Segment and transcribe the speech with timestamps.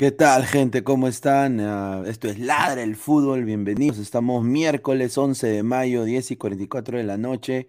[0.00, 0.82] ¿Qué tal, gente?
[0.82, 1.60] ¿Cómo están?
[1.60, 3.44] Ah, esto es Ladra el Fútbol.
[3.44, 3.98] Bienvenidos.
[3.98, 7.68] Estamos miércoles 11 de mayo, 10 y 44 de la noche.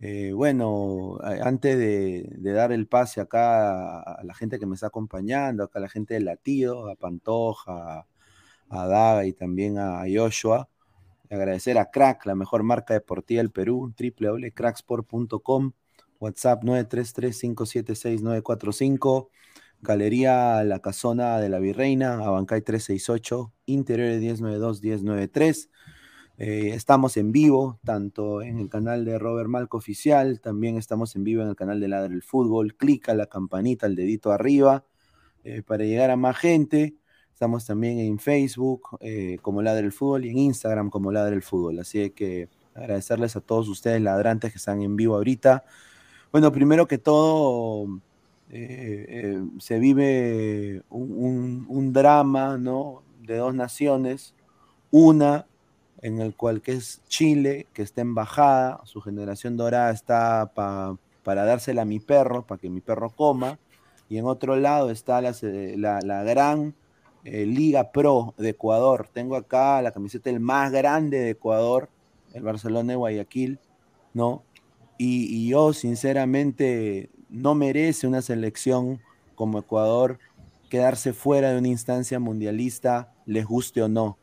[0.00, 5.62] Eh, bueno, antes de, dar el pase acá a, la gente que me está acompañando,
[5.62, 8.06] acá a la gente de Latido, a Pantoja,
[8.70, 10.70] a Daga y también a Joshua,
[11.28, 15.72] agradecer a Crack, la mejor marca deportiva del Perú, www.cracksport.com,
[16.18, 19.28] WhatsApp 933-576-945.
[19.80, 25.68] Galería La Casona de la Virreina, Abancay 368, Interior 1092-1093.
[26.40, 31.24] Eh, estamos en vivo, tanto en el canal de Robert Malco Oficial, también estamos en
[31.24, 32.76] vivo en el canal de Ladre el Fútbol.
[32.76, 34.84] Clica la campanita, el dedito arriba,
[35.44, 36.96] eh, para llegar a más gente.
[37.32, 41.42] Estamos también en Facebook eh, como Ladre el Fútbol y en Instagram como Ladre el
[41.42, 41.78] Fútbol.
[41.78, 45.64] Así que agradecerles a todos ustedes, ladrantes que están en vivo ahorita.
[46.32, 48.00] Bueno, primero que todo,
[48.50, 53.02] eh, eh, se vive un, drama ¿no?
[53.20, 54.34] de dos naciones,
[54.90, 55.46] una
[56.00, 61.44] en el cual que es Chile, que está en bajada, su generación dorada está para
[61.44, 63.58] dársela a mi perro, para que mi perro coma,
[64.08, 66.74] y en otro lado está la, gran
[67.24, 69.08] eh, Liga Pro de Ecuador.
[69.12, 71.90] Tengo acá la camiseta el más grande de Ecuador,
[72.32, 73.58] el Barcelona de Guayaquil,
[74.14, 74.42] ¿no?
[75.00, 79.00] Y yo sinceramente no merece una selección
[79.34, 80.18] como Ecuador
[80.68, 84.18] quedarse fuera de una instancia mundialista, les guste o no.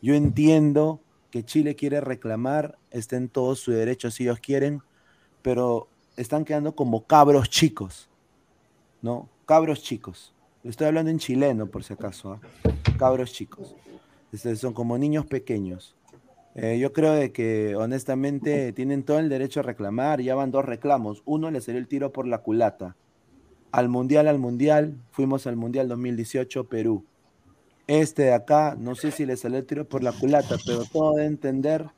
[0.00, 1.00] Yo entiendo
[1.30, 4.82] que Chile quiere reclamar, está en todo su derecho si ellos quieren,
[5.42, 8.08] pero están quedando como cabros chicos,
[9.00, 9.28] ¿no?
[9.46, 10.32] Cabros chicos.
[10.64, 12.40] Estoy hablando en chileno, por si acaso, ¿ah?
[12.98, 13.74] cabros chicos.
[14.32, 15.94] Este, son como niños pequeños.
[16.54, 20.20] Eh, yo creo de que honestamente tienen todo el derecho a reclamar.
[20.20, 21.22] Ya van dos reclamos.
[21.24, 22.96] Uno le salió el tiro por la culata.
[23.70, 24.96] Al mundial, al mundial.
[25.10, 27.04] Fuimos al mundial 2018, Perú.
[27.86, 31.14] Este de acá, no sé si le salió el tiro por la culata, pero todo
[31.14, 31.90] de entender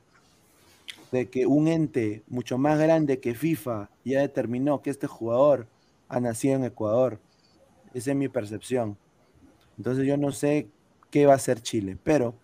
[1.12, 5.68] de que un ente mucho más grande que FIFA ya determinó que este jugador
[6.08, 7.20] ha nacido en Ecuador.
[7.92, 8.96] Esa es mi percepción.
[9.76, 10.68] Entonces yo no sé
[11.10, 12.34] qué va a hacer Chile, pero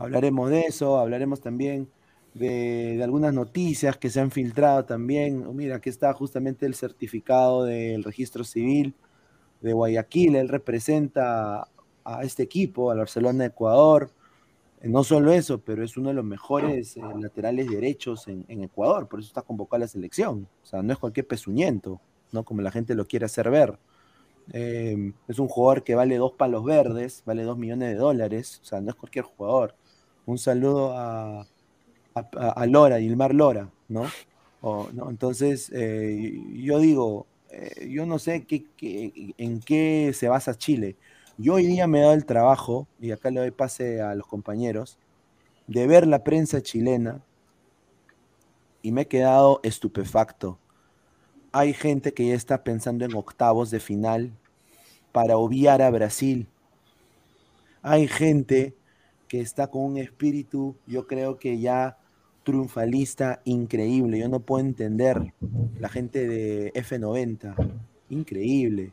[0.00, 1.88] hablaremos de eso, hablaremos también
[2.34, 5.44] de, algunas noticias que se han filtrado también.
[5.54, 8.94] Mira, aquí está justamente el certificado del registro civil
[9.60, 10.36] de Guayaquil.
[10.36, 11.68] Él representa
[12.04, 14.10] a este equipo, al Barcelona de Ecuador.
[14.80, 19.06] Eh, no solo eso, pero es uno de los mejores eh, laterales derechos en, Ecuador,
[19.06, 20.48] por eso está convocado a la selección.
[20.62, 22.00] O sea, no es cualquier pezuñento,
[22.32, 22.44] ¿no?
[22.44, 23.78] Como la gente lo quiere hacer ver.
[24.52, 28.64] Em, es un jugador que vale dos palos verdes, vale dos millones de dólares, o
[28.64, 29.74] sea, no es cualquier jugador.
[30.30, 31.44] Un saludo a,
[32.14, 34.06] a, Lora, Ilmar Lora, ¿no?
[35.08, 37.26] Entonces, eh, yo digo,
[37.88, 38.64] yo no sé qué,
[39.36, 40.94] en qué se basa Chile.
[41.36, 44.28] Yo hoy día me he dado el trabajo, y acá le doy pase a los
[44.28, 44.98] compañeros,
[45.66, 47.20] de ver la prensa chilena
[48.82, 50.60] y me he quedado estupefacto.
[51.50, 54.30] Hay gente que ya está pensando en octavos de final
[55.10, 56.46] para obviar a Brasil.
[57.82, 58.76] Hay gente
[59.30, 61.96] que está con un espíritu, yo creo que ya
[62.42, 64.18] triunfalista increíble.
[64.18, 65.32] Yo no puedo entender
[65.78, 67.54] la gente de F90.
[68.10, 68.92] Increíble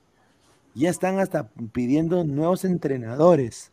[0.78, 3.72] ya están hasta pidiendo nuevos entrenadores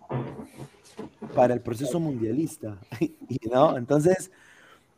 [1.34, 2.78] para el proceso mundialista.
[3.52, 3.76] ¿no?
[3.76, 4.31] Entonces,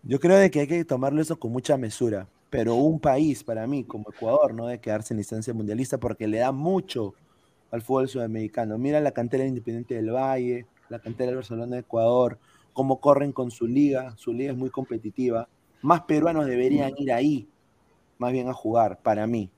[0.05, 2.29] yo creo de que hay que tomarlo eso con mucha mesura.
[2.49, 6.39] Pero un país, para mí, como Ecuador, no debe quedarse en instancia mundialista porque le
[6.39, 7.15] da mucho
[7.73, 8.79] al fútbol sudamericano.
[8.79, 12.39] Mira la cantera Independiente del Valle, la cantera del Barcelona de Ecuador,
[12.73, 14.15] cómo corren con su liga.
[14.17, 15.49] Su liga es muy competitiva.
[15.83, 17.49] Más peruanos deberían ir ahí,
[18.19, 19.51] más bien a jugar, para mí.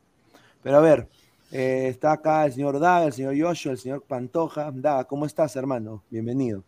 [0.62, 1.08] Pero a ver,
[1.50, 4.70] eh, está acá el señor Daga, el señor Yoshua, el señor Pantoja.
[4.74, 6.02] Daga, ¿cómo estás, hermano?
[6.10, 6.64] Bienvenido.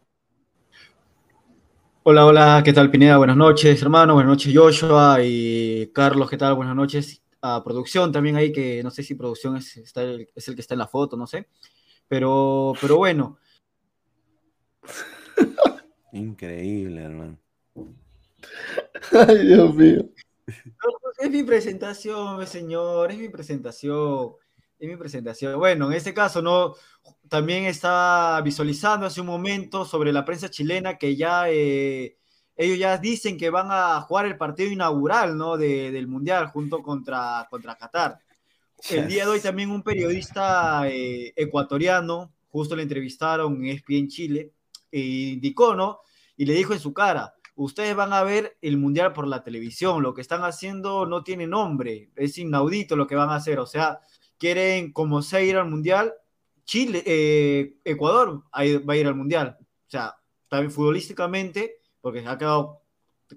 [2.03, 3.19] Hola, hola, ¿qué tal, Pineda?
[3.19, 4.15] Buenas noches, hermano.
[4.15, 6.55] Buenas noches, Joshua y Carlos, ¿qué tal?
[6.55, 7.23] Buenas noches.
[7.43, 10.89] A producción también ahí, que no sé si producción es, el, que está en la
[10.89, 11.47] foto, no sé.
[12.09, 13.39] Pero, pero bueno.
[16.13, 17.39] Increíble, hermano.
[19.13, 20.09] Ay, Dios mío.
[21.19, 24.35] Es mi presentación, señor, es mi presentación
[24.81, 25.59] es mi presentación.
[25.59, 26.75] Bueno, en este caso, ¿no?
[27.29, 32.17] También está visualizando hace un momento sobre la prensa chilena que ya eh,
[32.57, 35.57] ellos ya dicen que van a jugar el partido inaugural, ¿no?
[35.57, 38.19] del Mundial junto contra, contra Qatar.
[38.89, 44.53] El día de hoy también un periodista eh, ecuatoriano, justo le entrevistaron en ESPN Chile,
[44.93, 46.01] indicó, ¿no?
[46.37, 50.03] Y le dijo en su cara, ustedes van a ver el Mundial por la televisión,
[50.03, 53.67] lo que están haciendo no tiene nombre, es inaudito lo que van a hacer, o
[53.67, 54.01] sea,
[54.39, 56.15] quieren como sea ir al Mundial,
[56.65, 59.59] Chile, eh, Ecuador va a ir al Mundial.
[59.61, 60.17] O sea,
[60.49, 62.83] también futbolísticamente, porque ha quedado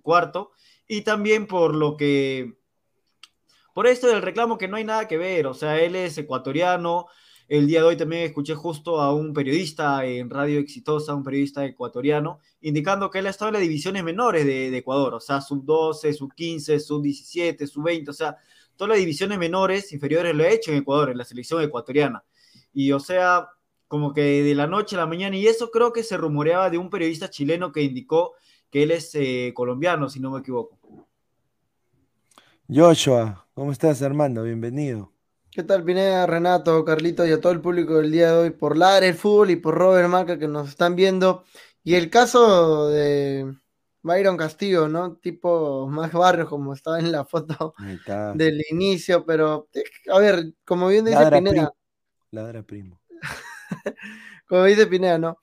[0.01, 0.51] cuarto,
[0.87, 2.57] y también por lo que,
[3.73, 7.07] por esto del reclamo que no hay nada que ver, o sea, él es ecuatoriano.
[7.49, 11.65] El día de hoy también escuché justo a un periodista en Radio Exitosa, un periodista
[11.65, 15.63] ecuatoriano, indicando que él ha estado en las divisiones menores de, Ecuador, o sea, sub
[15.65, 18.37] 12, sub 15, sub 17, sub 20, o sea,
[18.77, 22.23] todas las divisiones menores, inferiores, lo he hecho en Ecuador, en la selección ecuatoriana.
[22.73, 23.49] Y o sea,
[23.87, 26.77] como que de la noche a la mañana, y eso creo que se rumoreaba de
[26.77, 28.33] un periodista chileno que indicó
[28.71, 30.79] que él es eh, colombiano, si no me equivoco.
[32.67, 34.43] Joshua, ¿cómo estás, hermano?
[34.43, 35.12] Bienvenido.
[35.53, 38.75] ¿Qué tal, Pineda, Renato, Carlito y a todo el público del día de hoy por
[38.75, 41.43] Ladre el Fútbol y por Robert Maca que nos están viendo?
[41.83, 43.53] Y el caso de,
[44.01, 45.17] Byron Castillo, ¿no?
[45.17, 47.75] Tipo más barrio, como estaba en la foto
[48.33, 49.69] del inicio, pero
[50.11, 51.71] a ver, como bien dice Pineda.
[52.31, 52.99] Ladra primo.
[54.47, 55.37] como dice Pineda, ¿no?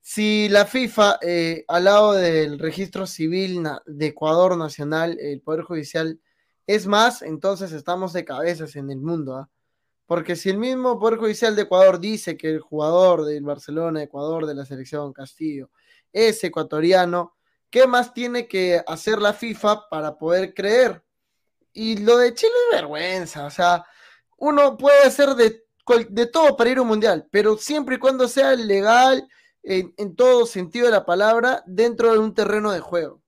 [0.00, 6.20] Si la FIFA, eh, al lado del registro civil de Ecuador Nacional, el Poder Judicial,
[6.68, 9.50] es más, entonces estamos de cabezas en el mundo, ¿ah?
[10.06, 14.46] Porque si el mismo Poder Judicial de Ecuador dice que el jugador del Barcelona, Ecuador,
[14.46, 15.70] de la selección Castillo,
[16.12, 17.34] es ecuatoriano,
[17.70, 21.04] ¿Qué más tiene que hacer la FIFA para poder creer?
[21.72, 23.84] Y lo de Chile es vergüenza, o sea,
[24.38, 28.54] uno puede hacer de todo para ir a un mundial, pero siempre y cuando sea
[28.54, 29.28] legal,
[29.62, 33.22] en todo sentido de la palabra, dentro de un terreno de juego.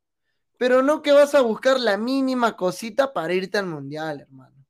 [0.60, 4.66] Pero no que vas a buscar la mínima cosita para irte al mundial, hermano.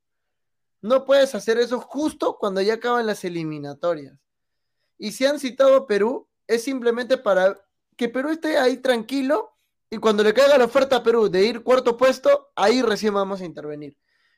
[0.79, 4.17] No puedes hacer eso justo cuando ya acaban las eliminatorias.
[4.97, 7.59] Y si han citado a Perú, es simplemente para
[7.97, 9.57] que Perú esté ahí tranquilo
[9.89, 13.41] y cuando le caiga la oferta a Perú de ir cuarto puesto, ahí recién vamos
[13.41, 13.97] a intervenir.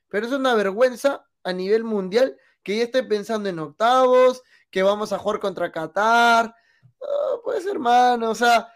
[0.10, 4.42] Pero es una vergüenza a nivel mundial que ya esté pensando en octavos,
[4.72, 6.56] que vamos a jugar contra Qatar.
[7.44, 8.73] pues hermano, o sea,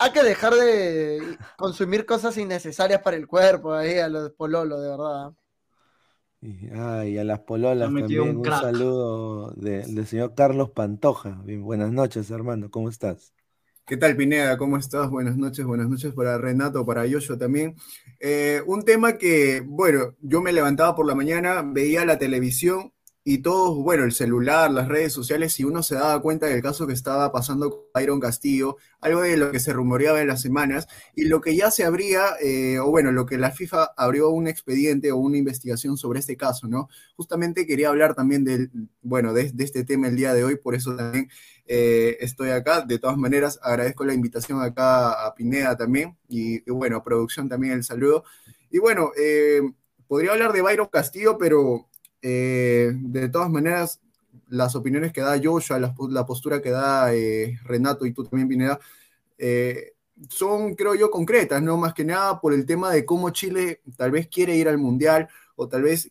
[0.00, 4.88] hay que dejar de consumir cosas innecesarias para el cuerpo ahí a los pololos, de
[4.88, 5.32] verdad.
[6.40, 11.42] Y, a las pololas también un, saludo del señor Carlos Pantoja.
[11.44, 13.34] Bien, buenas noches, hermano, ¿cómo estás?
[13.84, 14.56] ¿Qué tal, Pineda?
[14.56, 15.10] ¿Cómo estás?
[15.10, 17.74] Buenas noches, buenas noches para Renato, para Yoyo también.
[18.20, 23.38] Eh, un tema que, bueno, yo me levantaba por la mañana, veía la televisión y
[23.42, 26.94] todos, bueno, el celular, las redes sociales, y uno se daba cuenta del caso que
[26.94, 31.24] estaba pasando con Iron Castillo, algo de lo que se rumoreaba en las semanas, y
[31.24, 35.12] lo que ya se abría, eh, o bueno, lo que la FIFA abrió un expediente
[35.12, 36.88] o una investigación sobre este caso, ¿no?
[37.16, 38.70] Justamente quería hablar también del,
[39.02, 41.28] bueno, de, este tema el día de hoy, por eso también
[41.66, 42.80] eh, estoy acá.
[42.80, 47.84] De todas maneras, agradezco la invitación acá a Pineda también, y, bueno, producción también el
[47.84, 48.24] saludo.
[48.70, 49.60] Y bueno, eh,
[50.08, 51.89] podría hablar de Byron Castillo, pero
[52.22, 54.00] eh, de todas maneras,
[54.48, 58.48] las opiniones que da Joshua, la, la postura que da eh, Renato y tú también,
[58.48, 58.80] Pineda,
[59.38, 59.92] eh,
[60.28, 61.76] son, creo yo, concretas, ¿no?
[61.76, 65.28] Más que nada por el tema de cómo Chile tal vez quiere ir al Mundial
[65.56, 66.10] o tal vez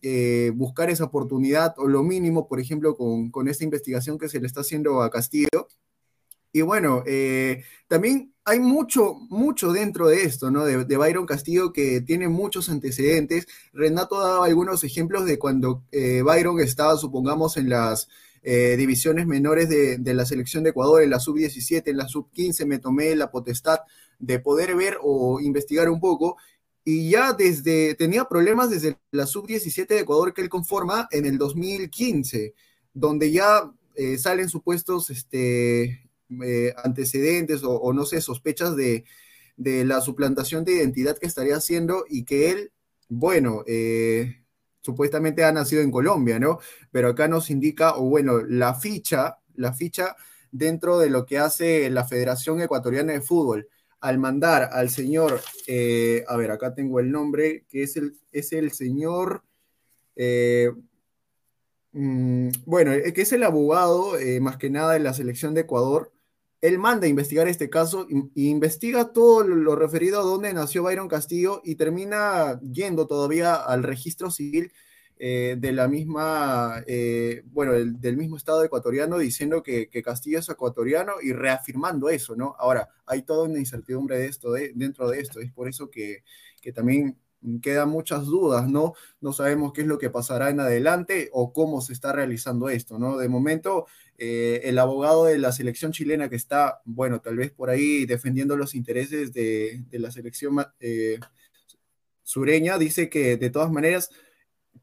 [0.56, 4.48] buscar esa oportunidad o lo mínimo, por ejemplo, con, con esta investigación que se le
[4.48, 5.68] está haciendo a Castillo,
[6.52, 10.66] y bueno, eh, también hay mucho, mucho dentro de esto, ¿no?
[10.66, 13.48] De, Byron Castillo que tiene muchos antecedentes.
[13.74, 18.10] Renato daba algunos ejemplos de cuando eh, Byron estaba, supongamos, en las
[18.42, 22.80] eh, divisiones menores de, la selección de Ecuador, en la sub-17, en la sub-15, me
[22.80, 23.82] tomé la potestad
[24.18, 26.38] de poder ver o investigar un poco.
[26.84, 31.38] Y ya desde, tenía problemas desde la sub-17 de Ecuador que él conforma en el
[31.38, 32.56] 2015,
[32.94, 33.72] donde ya
[34.18, 36.09] salen supuestos este,
[36.44, 39.04] eh, antecedentes o, no sé, sospechas de,
[39.58, 42.72] la suplantación de identidad que estaría haciendo y que él,
[43.10, 44.44] bueno, eh,
[44.82, 46.60] supuestamente ha nacido en Colombia, ¿no?
[46.92, 50.16] Pero acá nos indica, o bueno, la ficha, la ficha
[50.52, 53.68] dentro de lo que hace la Federación Ecuatoriana de Fútbol
[54.00, 58.54] al mandar al señor, eh, a ver, acá tengo el nombre, que es el, es
[58.54, 59.44] el señor,
[61.92, 66.14] mm, bueno, que es el abogado, más que nada, de la selección de Ecuador,
[66.62, 71.08] él manda a investigar este caso e investiga todo lo referido a dónde nació Byron
[71.08, 74.72] Castillo y termina yendo todavía al registro civil
[75.22, 81.14] eh, de la misma, eh, bueno, del mismo estado ecuatoriano diciendo que, Castillo es ecuatoriano
[81.22, 82.56] y reafirmando eso, ¿no?
[82.58, 86.24] Ahora, hay toda una incertidumbre de esto, dentro de esto, es por eso que,
[86.62, 87.18] que también
[87.62, 88.94] quedan muchas dudas, ¿no?
[89.22, 92.98] No sabemos qué es lo que pasará en adelante o cómo se está realizando esto,
[92.98, 93.18] ¿no?
[93.18, 93.88] De momento,
[94.22, 98.58] eh, el abogado de la selección chilena que está, bueno, tal vez por ahí defendiendo
[98.58, 101.20] los intereses de, la selección eh,
[102.22, 104.10] sureña, dice que de todas maneras,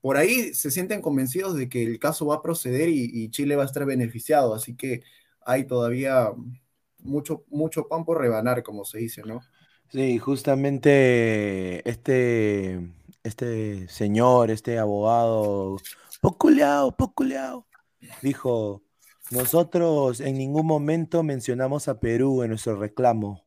[0.00, 3.64] por ahí se sienten convencidos de que el caso va a proceder y, Chile va
[3.64, 5.02] a estar beneficiado, así que
[5.44, 6.30] hay todavía
[7.00, 9.42] mucho, mucho pan por rebanar, como se dice, ¿no?
[9.92, 12.80] Sí, justamente este,
[13.22, 15.76] este señor, este abogado,
[16.22, 17.66] poculeado, poculeado,
[18.22, 18.82] dijo,
[19.30, 23.46] nosotros en ningún momento mencionamos a Perú en nuestro reclamo,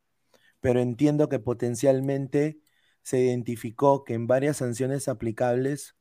[0.60, 2.60] pero entiendo que potencialmente
[3.02, 5.96] se identificó que en varias sanciones aplicables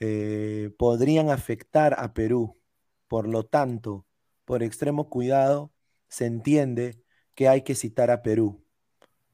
[0.00, 2.58] eh, podrían afectar a Perú.
[3.08, 4.06] Por lo tanto,
[4.44, 5.72] por extremo cuidado,
[6.08, 7.02] se entiende
[7.34, 8.64] que hay que citar a Perú.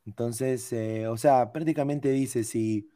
[0.06, 2.90] Entonces, eh, o sea, prácticamente dice, si,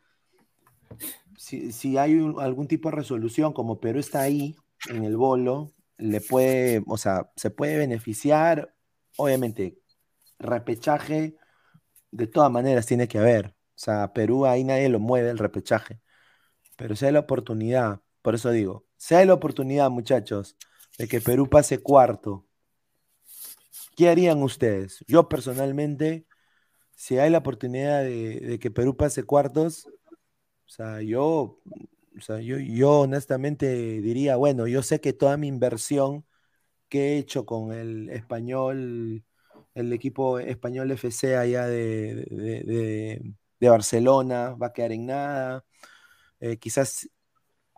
[1.36, 4.56] si, hay algún tipo de resolución, como Perú está ahí
[4.88, 8.74] en el bolo, le puede, o sea, se puede beneficiar,
[9.16, 9.78] obviamente,
[10.38, 11.36] repechaje,
[12.10, 13.48] de todas maneras tiene que haber.
[13.48, 16.00] O sea, Perú ahí nadie lo mueve el repechaje.
[16.76, 20.56] Pero hay la oportunidad, por eso digo, hay la oportunidad, muchachos,
[20.98, 22.46] de que Perú pase cuarto,
[23.96, 25.04] ¿qué harían ustedes?
[25.06, 26.26] Yo personalmente
[27.02, 31.60] si hay la oportunidad de, que Perú pase cuartos, o sea, yo,
[32.16, 36.24] o sea, yo, yo honestamente diría, bueno, yo sé que toda mi inversión
[36.88, 39.24] que he hecho con el español,
[39.74, 45.64] el equipo español FC allá de, Barcelona va a quedar en nada.
[46.40, 47.08] Eh, quizás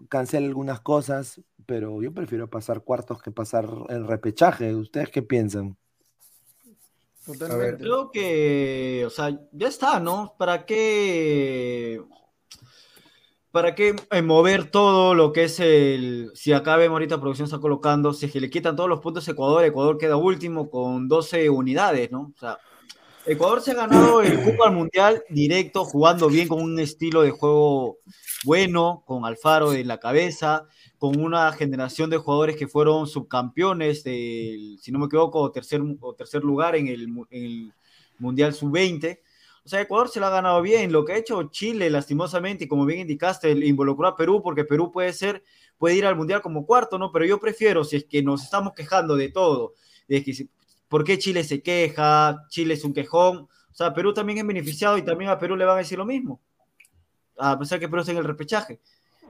[0.09, 4.75] cancele algunas cosas, pero yo prefiero pasar cuartos que pasar el repechaje.
[4.75, 5.77] ¿Ustedes qué piensan?
[7.25, 7.85] Totalmente.
[7.85, 10.35] Creo que, o sea, ya está, ¿no?
[10.37, 12.03] ¿Para qué
[13.55, 16.33] ¿para qué eh, mover todo lo que es el...
[16.35, 19.29] Si acá vemos ahorita producción está colocando, si es que le quitan todos los puntos
[19.29, 22.33] a Ecuador, Ecuador queda último con 12 unidades, ¿no?
[22.35, 22.59] O sea,
[23.25, 27.31] Ecuador se ha ganado el Cupo al Mundial directo, jugando bien con un estilo de
[27.31, 27.99] juego
[28.43, 30.67] bueno, con Alfaro en la cabeza,
[30.99, 36.15] con una generación de jugadores que fueron subcampeones, del, si no me equivoco, tercer, o
[36.15, 37.73] tercer lugar en el, en el
[38.19, 39.21] Mundial Sub-20.
[39.65, 40.93] O sea, Ecuador se lo ha ganado bien.
[40.93, 44.93] Lo que ha hecho Chile, lastimosamente, y como bien indicaste, involucró a Perú, porque Perú
[44.93, 45.43] puede ser,
[45.79, 47.11] puede ir al Mundial como cuarto, ¿no?
[47.11, 49.73] Pero yo prefiero, si es que nos estamos quejando de todo,
[50.07, 50.49] de que
[50.89, 53.39] por qué Chile se queja, Chile es un quejón.
[53.39, 56.05] O sea, Perú también es beneficiado y también a Perú le van a decir lo
[56.05, 56.43] mismo.
[57.39, 58.81] A pesar que Perú está en el repechaje.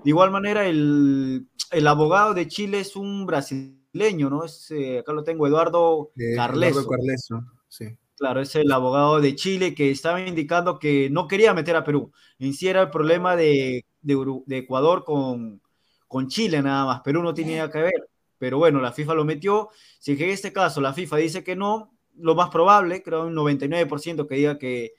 [0.03, 1.47] De igual manera, el,
[1.87, 4.45] abogado de Chile es un brasileño, ¿no?
[4.45, 6.81] Es, eh, acá lo tengo, Eduardo eh, Carleso.
[6.81, 7.97] Eduardo Carleso, sí.
[8.17, 12.13] Claro, es el abogado de Chile que estaba indicando que no quería meter a Perú.
[12.39, 13.85] En sí era el problema de,
[14.49, 15.61] Ecuador con,
[16.07, 17.01] con Chile nada más.
[17.01, 18.09] Perú no tenía que ver.
[18.39, 19.71] Pero bueno, la FIFA lo metió.
[19.99, 24.27] Si en este caso la FIFA dice que no, lo más probable, creo un 99%
[24.27, 24.93] que diga que,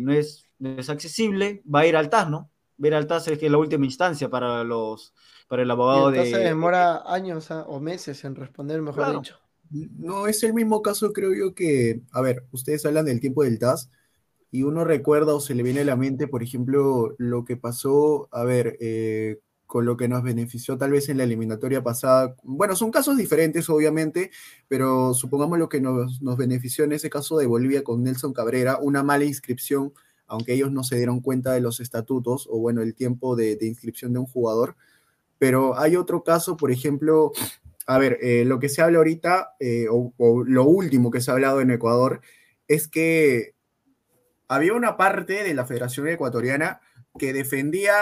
[0.00, 2.50] no, es, es accesible, va a ir al TAS, ¿no?
[2.78, 5.12] Ir al TAS es que es la última instancia para los
[5.48, 6.30] para el abogado de.
[6.30, 9.38] se demora años ah, o meses en responder, mejor dicho.
[9.70, 13.58] No es el mismo caso, creo yo, que, a ver, ustedes hablan del tiempo del
[13.58, 13.90] TAS
[14.50, 18.28] y uno recuerda o se le viene a la mente, por ejemplo, lo que pasó,
[18.32, 22.34] a ver, eh, con lo que nos benefició tal vez en la eliminatoria pasada.
[22.42, 24.30] Bueno, son casos diferentes, obviamente,
[24.66, 29.02] pero supongamos lo que nos, benefició en ese caso de Bolivia con Nelson Cabrera, una
[29.02, 29.92] mala inscripción,
[30.26, 33.66] aunque ellos no se dieron cuenta de los estatutos o, bueno, el tiempo de, de
[33.66, 34.76] inscripción de un jugador.
[35.38, 37.32] Pero hay otro caso, por ejemplo,
[37.88, 41.34] a ver, eh, lo que se habla ahorita, eh, o, lo último que se ha
[41.34, 42.20] hablado en Ecuador,
[42.68, 43.54] es que
[44.46, 46.80] había una parte de la Federación Ecuatoriana
[47.18, 47.94] que defendía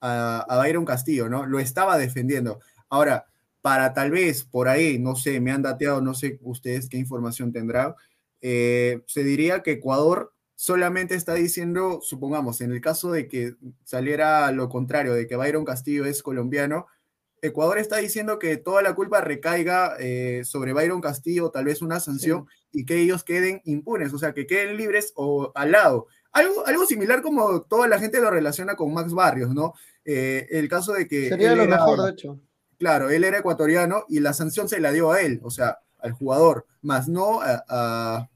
[0.00, 1.46] a, a Byron Castillo, ¿no?
[1.46, 2.60] Lo estaba defendiendo.
[2.88, 3.26] Ahora,
[3.60, 7.52] para tal vez por ahí, no sé, me han dateado, no sé ustedes qué información
[7.52, 7.94] tendrán,
[8.40, 14.50] eh, se diría que Ecuador solamente está diciendo, supongamos, en el caso de que saliera
[14.52, 16.86] lo contrario, de que Byron Castillo es colombiano,
[17.42, 22.00] Ecuador está diciendo que toda la culpa recaiga eh, sobre Byron Castillo, tal vez una
[22.00, 26.06] sanción, y que ellos queden impunes, o sea, que queden libres o al lado.
[26.32, 29.74] Algo, algo similar como toda la gente lo relaciona con Max Barrios, ¿no?
[30.04, 31.28] Eh, el caso de que...
[31.28, 32.40] Sería lo mejor, de hecho.
[32.78, 36.12] Claro, él era ecuatoriano y la sanción se la dio a él, o sea, al
[36.12, 38.28] jugador, más no a,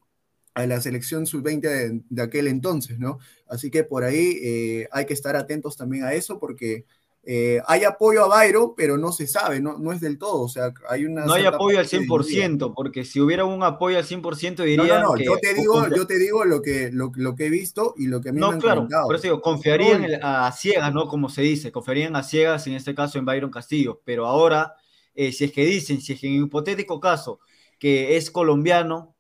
[0.55, 3.19] la selección sub-20 de, aquel entonces, ¿no?
[3.47, 6.85] Así que por ahí eh, hay que estar atentos también a eso porque
[7.25, 10.43] eh, hay apoyo a Bayro, pero no se sabe, no, no es del todo.
[10.43, 11.25] O sea, hay una.
[11.25, 14.99] No hay apoyo al 100%, porque si hubiera un apoyo al 100%, diría.
[14.99, 15.17] No, no, no.
[15.17, 18.31] yo te digo, yo te digo lo, que, lo, que he visto y lo que
[18.31, 21.07] a mí no, me han claro, Por eso digo, confiarían a ciegas, ¿no?
[21.07, 24.01] Como se dice, confiarían a ciegas en este caso en Byron Castillo.
[24.05, 24.75] Pero ahora,
[25.15, 27.39] eh, si es que dicen, si es que en un hipotético caso
[27.79, 29.15] que es colombiano,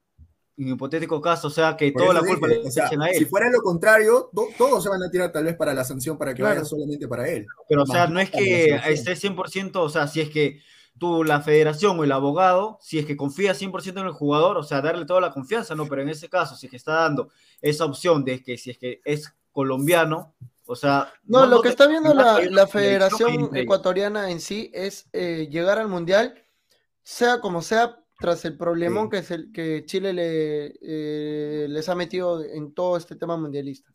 [0.57, 3.19] hipotético caso, o sea, que toda la culpa le echen a él.
[3.19, 6.35] Si fuera lo contrario, todos se van a tirar tal vez para la sanción para
[6.35, 7.47] que vaya solamente para él.
[7.69, 10.61] Pero, o sea, no es que esté 100%, o sea, si es que
[10.99, 14.63] tú, la federación o el abogado, si es que confía 100% en el jugador, o
[14.63, 15.87] sea, darle toda la confianza, ¿no?
[15.87, 18.79] Pero en ese caso, si es que está dando esa opción de que si es
[18.79, 20.35] que es colombiano,
[20.67, 21.13] o sea...
[21.25, 26.45] No, lo que está viendo la, federación ecuatoriana en sí es eh, llegar al Mundial,
[27.03, 31.95] sea como sea, tras el problemón que, es el, que Chile le, eh, les ha
[31.95, 33.93] metido en todo este tema mundialista.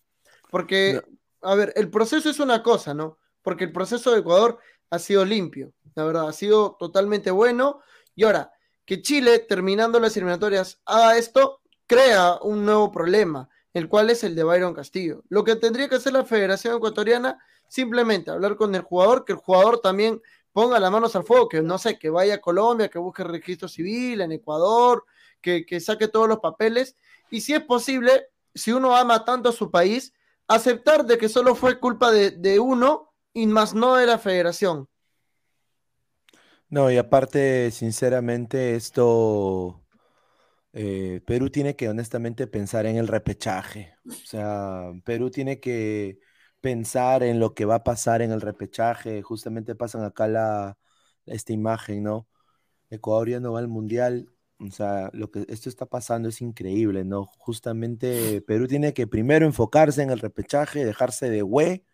[0.51, 1.01] Porque,
[1.41, 3.17] a ver, el proceso es una cosa, ¿no?
[3.41, 4.59] Porque el proceso de Ecuador
[4.89, 7.79] ha sido limpio, la verdad, ha sido totalmente bueno.
[8.15, 8.51] Y ahora,
[8.85, 14.35] que Chile, terminando las eliminatorias, haga esto, crea un nuevo problema, el cual es el
[14.35, 15.23] de Byron Castillo.
[15.29, 19.39] Lo que tendría que hacer la Federación Ecuatoriana, simplemente hablar con el jugador, que el
[19.39, 20.21] jugador también
[20.57, 23.67] ponga las manos al fuego, que no sé, que vaya a Colombia, que busque registro
[23.67, 25.05] civil en Ecuador,
[25.39, 26.95] que, saque todos los papeles.
[27.29, 30.15] Y si es posible, si uno ama tanto a su país,
[30.47, 34.89] aceptar de que solo fue culpa de, uno y más no de la federación.
[36.69, 39.85] No, y aparte, sinceramente, esto,
[40.73, 43.93] eh, Perú tiene que honestamente pensar en el repechaje.
[44.07, 46.17] O sea, Perú tiene que
[46.61, 49.21] pensar en lo que va a pasar en el repechaje.
[49.21, 50.77] Justamente pasan acá la,
[51.25, 52.27] esta imagen, ¿no?
[52.89, 54.29] Ecuador ya no va al mundial.
[54.59, 57.25] O sea, lo que esto está pasando es increíble, ¿no?
[57.37, 61.85] Justamente Perú tiene que primero enfocarse en el repechaje, dejarse de güey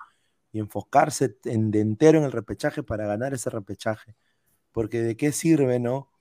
[0.51, 4.15] y enfocarse en, de entero en el repechaje para ganar ese repechaje.
[4.73, 6.11] porque de qué sirve, ¿no?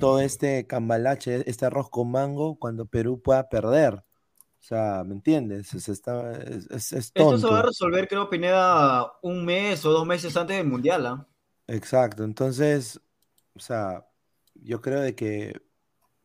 [0.00, 4.03] Todo este cambalache, este arroz con mango, cuando Perú pueda perder.
[4.64, 5.74] O sea, ¿me entiendes?
[5.74, 9.90] Es, está, es, es, es Esto se va a resolver, creo, Pineda, un mes o
[9.92, 11.26] dos meses antes del Mundial, ¿ah?
[11.66, 12.24] Exacto.
[12.24, 13.00] Entonces,
[13.54, 14.06] o sea,
[14.54, 15.62] yo creo de que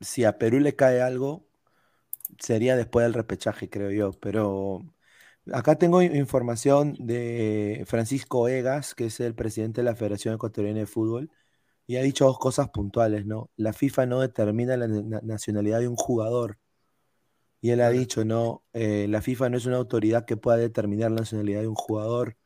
[0.01, 1.47] si a Perú le cae algo,
[2.39, 4.13] sería después del repechaje, creo yo.
[4.19, 4.81] Pero
[5.53, 10.87] acá tengo información de Francisco Egas, que es el presidente de la Federación Ecuatoriana de
[10.87, 11.31] Fútbol,
[11.87, 13.51] y ha dicho dos cosas puntuales, ¿no?
[13.57, 16.59] La FIFA no determina la na- nacionalidad de un jugador.
[17.61, 21.11] Y él ha dicho, no, eh, la FIFA no es una autoridad que pueda determinar
[21.11, 22.37] la nacionalidad de un jugador,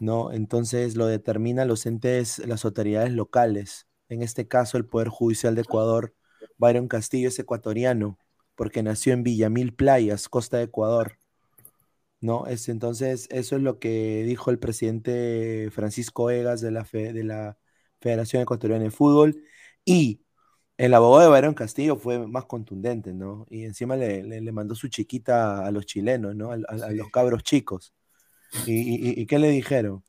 [0.00, 0.32] ¿no?
[0.32, 3.86] Entonces lo determinan los entes, las autoridades locales.
[4.08, 6.14] En este caso, el Poder Judicial de Ecuador,
[6.58, 8.18] Byron Castillo es ecuatoriano,
[8.54, 11.18] porque nació en Villamil Playas, costa de Ecuador,
[12.20, 12.46] ¿no?
[12.46, 17.24] Es, entonces, eso es lo que dijo el presidente Francisco Egas de la, fe- de
[17.24, 17.58] la
[18.00, 19.42] Federación Ecuatoriana de Fútbol.
[19.84, 20.22] Y
[20.78, 23.46] el abogado de Byron Castillo fue más contundente, ¿no?
[23.50, 26.52] Y encima le, le- le mandó su chiquita a los chilenos, ¿no?
[26.52, 27.94] A, a- a los cabros chicos.
[28.64, 30.04] ¿Y, y- y- y qué le dijeron?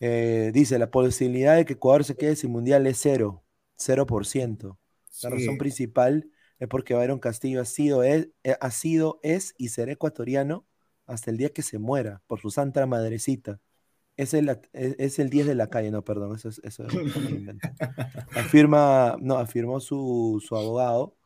[0.00, 3.44] Eh, dice, la posibilidad de que Ecuador se quede sin mundial es cero,
[3.76, 4.78] 0%.
[5.20, 9.68] La razón principal es porque Byron Castillo ha sido, es, eh, ha sido, es y
[9.70, 10.66] será ecuatoriano
[11.06, 13.60] hasta el día que se muera, por su santa madrecita.
[14.16, 16.84] Es el, at- es, es el 10 de la calle, no, perdón, eso, es, eso
[17.30, 17.72] inventé.
[18.34, 21.16] Afirma, no, afirmó su, su abogado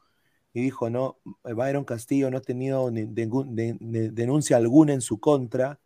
[0.54, 5.00] y dijo, no, Byron Castillo no ha tenido ni- ningún- de- de- denuncia alguna en
[5.02, 5.80] su contra,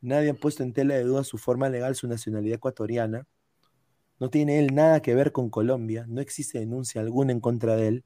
[0.00, 3.26] nadie ha puesto en tela de duda su forma legal, su nacionalidad ecuatoriana,
[4.20, 7.88] no tiene él nada que ver con Colombia, no existe denuncia alguna en contra de
[7.88, 8.04] él.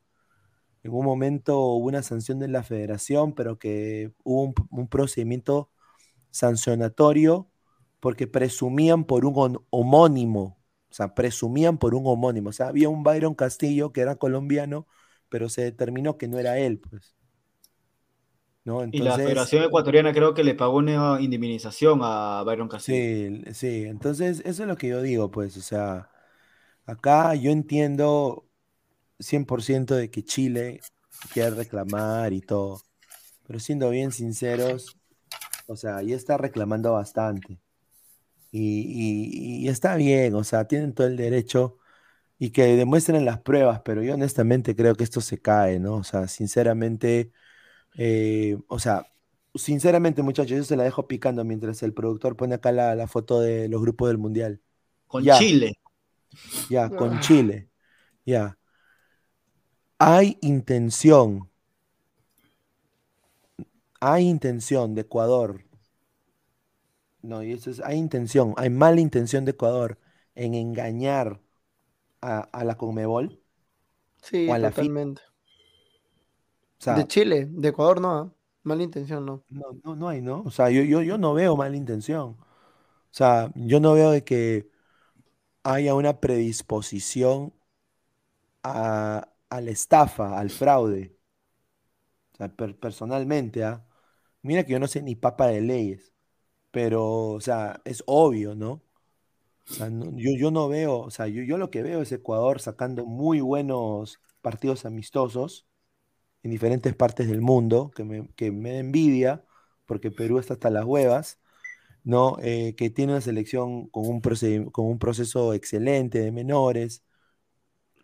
[0.83, 5.70] En un momento hubo una sanción de la federación, pero que hubo un, un procedimiento
[6.31, 7.51] sancionatorio
[8.01, 10.59] porque presumían por un homónimo,
[10.91, 12.51] o sea, presumían por un homónimo.
[12.51, 14.87] O sea, había un Byron Castillo que era colombiano,
[15.29, 17.15] pero se determinó que no era él, pues.
[18.65, 18.85] ¿No?
[18.91, 22.99] Y la Federación Ecuatoriana creo que le pagó una indemnización a Byron Castillo.
[22.99, 26.11] sí, sí, entonces eso es lo que yo digo, pues, o sea,
[26.85, 28.49] acá yo entiendo
[29.19, 30.81] 100% de que Chile
[31.33, 32.81] quiere reclamar y todo,
[33.47, 34.97] pero siendo bien sinceros,
[35.67, 37.61] o sea, ya está reclamando bastante.
[38.51, 41.79] Y, y- y está bien, o sea, tienen todo el derecho
[42.39, 45.97] y que demuestren las pruebas, pero yo honestamente creo que esto se cae, ¿no?
[45.97, 47.33] O sea, sinceramente,
[47.99, 49.07] eh, o sea,
[49.55, 53.41] sinceramente muchachos, yo se la dejo picando mientras el productor pone acá la, la foto
[53.41, 54.61] de los grupos del Mundial.
[55.09, 55.39] Con Ya.
[55.39, 55.79] Chile.
[56.71, 57.21] Ya, con Ah.
[57.21, 57.69] Chile.
[58.27, 58.59] Ya.
[59.99, 61.51] Hay intención.
[64.01, 65.66] Hay intención de Ecuador.
[67.27, 69.99] No, y eso es, hay intención, hay mala intención de Ecuador
[70.35, 71.41] en engañar
[72.23, 73.41] a, a la Conmebol.
[74.23, 75.23] Sí, O a la totalmente.
[76.81, 78.33] O sea, De Chile, de Ecuador no, ¿ah?
[78.65, 79.45] mala intención no.
[79.49, 80.43] no, no, no hay, ¿no?
[80.45, 82.31] O sea, yo, yo, yo no veo mala intención.
[82.31, 82.39] O
[83.11, 84.71] sea, yo no veo de que
[85.65, 87.55] haya una predisposición
[88.62, 91.17] a, a la estafa, al fraude.
[92.33, 93.85] O sea, per- personalmente, ¿ah?
[94.43, 96.12] Mira que yo no sé ni papa de leyes,
[96.77, 98.83] pero, o sea, es obvio, ¿no?
[99.79, 103.41] Yo, yo no veo, o sea, yo, yo lo que veo es Ecuador sacando muy
[103.41, 105.67] buenos partidos amistosos
[106.43, 109.45] en diferentes partes del mundo, que me, que me da envidia,
[109.87, 111.41] porque Perú está hasta las huevas,
[112.05, 112.39] ¿no?
[112.43, 114.21] Eh, que tiene una selección con un,
[114.73, 117.05] con un proceso excelente de menores,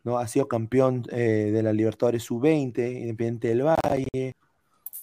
[0.04, 0.18] ¿no?
[0.18, 4.37] Ha sido campeón eh, de la Libertadores Sub-20, Independiente del Valle.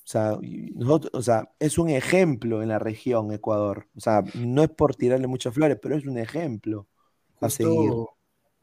[0.10, 0.40] O sea,
[0.74, 3.88] nosotros, o sea, es un ejemplo en la región Ecuador.
[3.96, 6.88] O sea, no es por tirarle muchas flores, pero es un ejemplo
[7.40, 7.92] a seguir.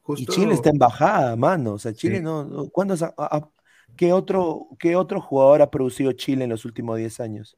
[0.01, 1.75] justo, Y Chile está en bajada, mano.
[1.75, 2.21] O sea, Chile Sí.
[2.21, 2.67] no.
[2.73, 3.49] ¿cuándo a- a-
[3.95, 7.57] ¿qué, otro, ¿Qué otro jugador ha producido Chile en los últimos 10 años?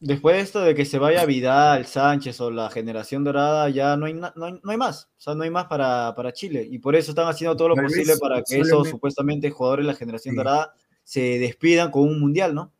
[0.00, 4.06] Después de esto de que se vaya Vidal, Sánchez o la generación dorada, ya no
[4.06, 5.04] hay, na- no hay, no hay más.
[5.18, 6.66] O sea, no hay más para, para Chile.
[6.68, 9.86] Y por eso están haciendo todo lo Tal posible vez para que esos supuestamente jugadores
[9.86, 10.36] de la generación Sí.
[10.36, 10.72] dorada
[11.04, 12.72] se despidan con un mundial, ¿no?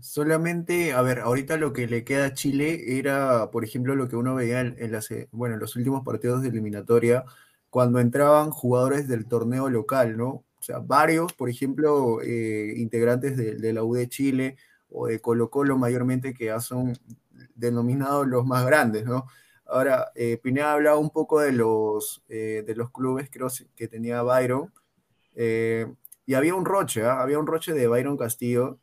[0.00, 4.16] Solamente, a ver, ahorita lo que le queda a Chile era, por ejemplo, lo que
[4.16, 7.24] uno veía en, eh, los últimos partidos de eliminatoria,
[7.70, 10.28] cuando entraban jugadores del torneo local, ¿no?
[10.28, 14.56] O sea, varios, por ejemplo, eh, integrantes de, de la U de Chile
[14.90, 16.96] o de Colo Colo mayormente, que ya son
[17.54, 19.26] denominados los más grandes, ¿no?
[19.66, 24.22] Ahora, eh, Pineda hablaba un poco de los, eh, de los clubes, creo que tenía
[24.22, 24.72] Byron,
[25.34, 25.86] eh,
[26.26, 27.20] y había un roche, ¿ah?
[27.20, 28.78] Había un roche de Byron Castillo,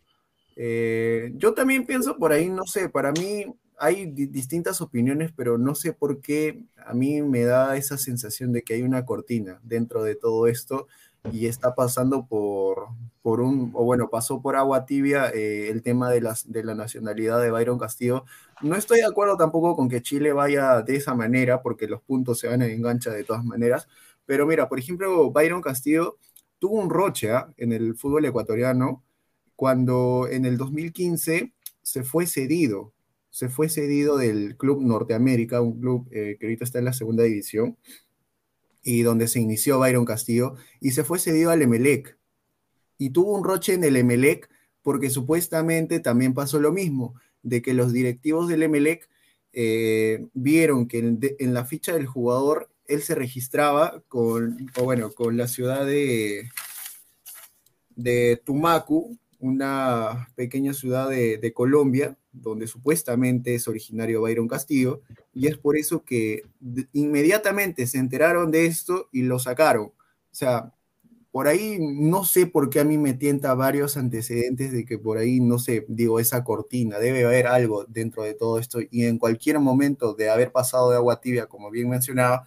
[0.56, 3.46] eh, yo también pienso por ahí, no sé, para mí
[3.78, 8.64] hay distintas opiniones, pero no sé por qué a mí me da esa sensación de
[8.64, 10.88] que hay una cortina dentro de todo esto
[11.32, 12.88] y está pasando por,
[13.22, 16.76] por un, o bueno, pasó por agua tibia eh, el tema de, las, de la
[16.76, 18.26] nacionalidad de Byron Castillo.
[18.62, 22.40] No estoy de acuerdo tampoco con que Chile vaya de esa manera, porque los puntos
[22.40, 23.88] se van en engancha de todas maneras,
[24.26, 26.18] pero mira, por ejemplo, Byron Castillo
[26.60, 27.54] tuvo un roche ¿ah?
[27.58, 29.04] en el fútbol ecuatoriano
[29.56, 32.94] cuando en el 2015 se fue cedido,
[33.30, 37.24] se fue cedido del Club Norteamérica, un club eh, que ahorita está en la segunda
[37.24, 37.78] división,
[38.84, 42.18] y donde se inició Byron Castillo, y se fue cedido al Emelec.
[42.98, 44.50] Y tuvo un roche en el Emelec
[44.86, 49.10] porque supuestamente también pasó lo mismo, de que los directivos del Emelec
[49.52, 55.48] eh, vieron que en, la ficha del jugador él se registraba con, bueno, con la
[55.48, 56.52] ciudad de,
[57.96, 65.02] de Tumacu, una pequeña ciudad de, Colombia, donde supuestamente es originario Byron Castillo,
[65.34, 66.44] y es por eso que
[66.94, 69.86] inmediatamente se enteraron de esto y lo sacaron.
[69.86, 69.94] O
[70.32, 70.74] sea,
[71.32, 75.18] por ahí no sé por qué a mí me tienta varios antecedentes de que por
[75.18, 79.18] ahí, no sé, digo, esa cortina, debe haber algo dentro de todo esto, y en
[79.20, 82.46] cualquier momento de haber pasado de agua tibia, como bien mencionaba,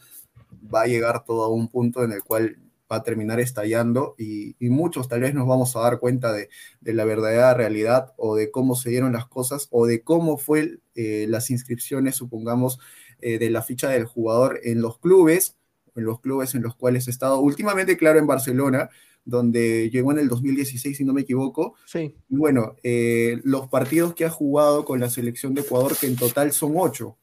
[0.74, 2.58] va a llegar todo a un punto en el cual
[2.90, 6.48] va a terminar estallando y, muchos tal vez nos vamos a dar cuenta de,
[6.80, 11.26] la verdadera realidad o de cómo se dieron las cosas o de cómo fue eh,
[11.28, 12.78] las inscripciones, supongamos,
[13.20, 15.56] eh, de la ficha del jugador en los clubes,
[15.96, 18.88] en los clubes en los cuales he estado últimamente, claro, en Barcelona,
[19.24, 21.74] donde llegó en el 2016, si no me equivoco.
[21.86, 22.14] Sí.
[22.28, 26.52] Bueno, eh, los partidos que ha jugado con la selección de Ecuador, que en total
[26.52, 27.16] son ocho.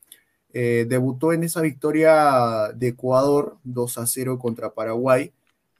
[0.53, 5.33] debutó en esa victoria de Ecuador 2 a 0 contra Paraguay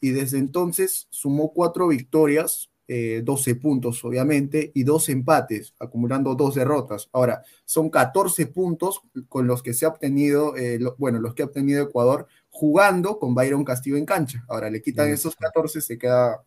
[0.05, 6.53] y desde entonces sumó cuatro victorias, 12 eh, puntos obviamente, y dos empates, acumulando dos
[6.53, 7.09] derrotas.
[7.11, 11.47] Ahora, son 14 puntos con los que se ha obtenido, eh, bueno, los que ha
[11.47, 14.45] obtenido Ecuador jugando con Byron Castillo en cancha.
[14.47, 16.39] Ahora, le quitan esos 14, se queda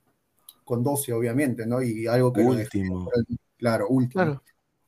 [0.63, 1.83] con 12 obviamente, ¿no?
[1.83, 2.43] Y algo que...
[2.43, 3.11] Último.
[3.57, 4.41] claro, último.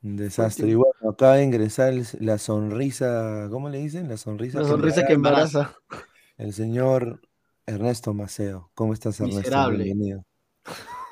[0.04, 0.68] Un desastre.
[0.68, 4.08] Y bueno, acaba de ingresar la sonrisa, ¿cómo le dicen?
[4.08, 4.60] La sonrisa.
[4.60, 5.74] La sonrisa que embaraza.
[6.38, 7.20] El señor
[7.70, 8.70] Ernesto Maceo.
[8.74, 9.70] ¿Cómo estás, Ernesto?
[9.70, 10.24] Bienvenido.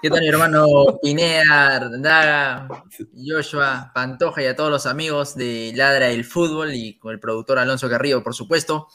[0.03, 0.67] ¿Qué tal, mi hermano
[1.01, 2.69] Pineda, Daga,
[3.15, 7.59] Joshua, Pantoja y a todos los amigos de Ladra el Fútbol y con el productor
[7.59, 8.89] Alonso Carrillo, por supuesto?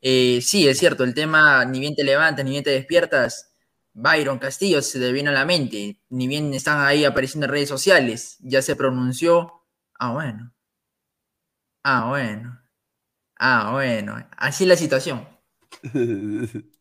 [0.00, 3.52] Eh, sí, es cierto, el tema ni bien te levantas, ni bien te despiertas.
[3.94, 7.68] Byron Castillo se te viene a la mente, ni bien están ahí apareciendo en redes
[7.68, 9.64] sociales, ya se pronunció.
[9.98, 10.52] Ah, bueno.
[11.82, 12.60] Ah, bueno.
[13.36, 14.28] Ah, bueno.
[14.36, 15.26] Así es la situación.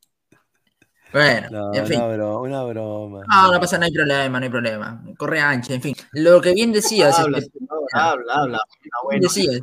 [1.13, 2.01] Bueno, en fin.
[2.01, 3.25] Una broma, una broma.
[3.27, 5.03] No, no pasa, no hay problema, no hay problema.
[5.17, 5.95] Corre ancha, en fin.
[6.11, 7.17] Lo que bien decías.
[7.17, 7.59] Habla, este,
[7.93, 8.59] habla, habla.
[9.03, 9.61] Bueno, decías.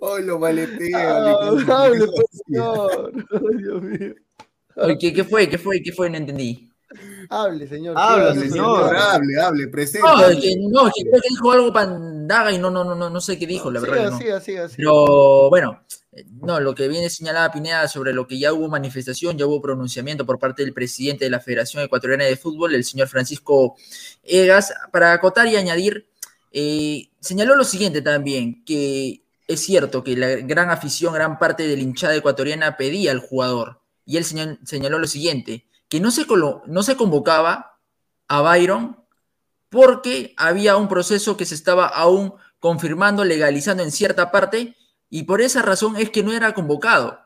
[0.00, 1.26] Oh, lo maletea.
[1.26, 2.24] Ah, hable, por
[2.56, 3.12] favor.
[3.58, 4.14] Dios mío.
[4.98, 5.48] ¿Qué, ¿Qué fue?
[5.48, 5.82] ¿Qué fue?
[5.82, 6.08] ¿Qué fue?
[6.08, 6.70] No entendí.
[7.28, 7.96] Hable, señor.
[7.98, 8.96] Habla, señor.
[8.96, 10.06] Hable, hable, presente.
[10.06, 11.72] No, es que, no, es que creo que dijo algo
[12.32, 14.18] pandaga y no, no, no, no sé qué dijo, la verdad.
[14.18, 15.82] Sí, sí, sí, Pero bueno,
[16.40, 20.26] no, lo que viene señalada Pineda sobre lo que ya hubo manifestación, ya hubo pronunciamiento
[20.26, 23.76] por parte del presidente de la Federación Ecuatoriana de Fútbol, el señor Francisco
[24.22, 26.08] Egas, para acotar y añadir,
[26.52, 31.76] eh, señaló lo siguiente también, que es cierto que la gran afición, gran parte de
[31.76, 36.26] la hinchada ecuatoriana pedía al jugador, y él señaló lo siguiente, que no se,
[36.66, 37.78] no se convocaba
[38.28, 39.01] a Byron
[39.72, 44.76] porque había un proceso que se estaba aún confirmando, legalizando en cierta parte,
[45.08, 47.18] y por esa razón es que no era convocado.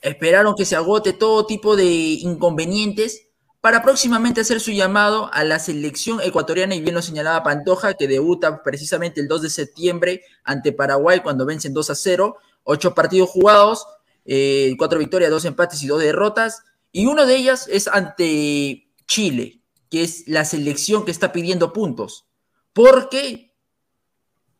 [0.00, 3.28] Esperaron que se agote todo tipo de inconvenientes
[3.60, 8.08] para próximamente hacer su llamado a la selección ecuatoriana, y bien lo señalaba Pantoja, que
[8.08, 13.28] debuta precisamente el 2 de septiembre ante Paraguay cuando vencen 2 a 0, ocho partidos
[13.28, 13.86] jugados,
[14.24, 19.61] eh, cuatro victorias, dos empates y dos derrotas, y una de ellas es ante Chile,
[19.92, 22.26] que es la selección que está pidiendo puntos,
[22.72, 23.54] porque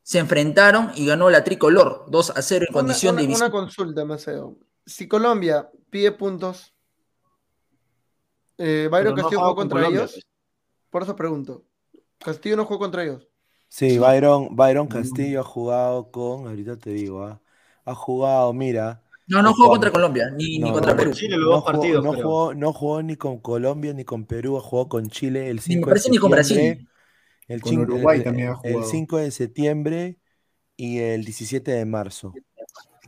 [0.02, 3.46] se enfrentaron y ganó la tricolor 2 a 0 en condición de visita.
[3.46, 4.58] Una consulta, Maceo.
[4.84, 6.74] Si Colombia pide puntos,
[8.58, 10.12] eh, Byron Castillo jugó contra ellos.
[10.12, 10.26] Pues.
[10.90, 11.64] Por eso pregunto.
[12.18, 13.26] Castillo no jugó contra ellos.
[13.68, 17.40] Sí, Byron, Byron Castillo ha jugado con, ahorita te digo, ¿ah?
[17.86, 21.12] ha jugado, mira, no, no jugó contra Colombia, ni, contra Perú.
[21.12, 22.04] Chile, los dos partidos.
[22.04, 25.90] No jugó, no jugó ni con Colombia ni con Perú, jugó con Chile el 5
[25.90, 26.10] de septiembre.
[26.10, 26.88] Ni con Brasil.
[27.48, 28.78] El, con Uruguay también ha jugado.
[28.80, 30.18] el 5 de septiembre
[30.76, 32.34] y el 17 de marzo.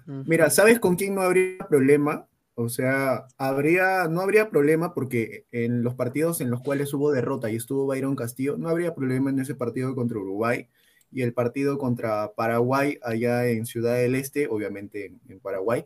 [0.06, 2.26] Mira, ¿sabes con quién no habría problema?
[2.54, 7.50] O sea, habría, no habría problema porque en los partidos en los cuales hubo derrota
[7.50, 10.68] y estuvo Byron Castillo, no habría problema en ese partido contra Uruguay
[11.10, 15.84] y el partido contra Paraguay allá en Ciudad del Este, obviamente en, en Paraguay.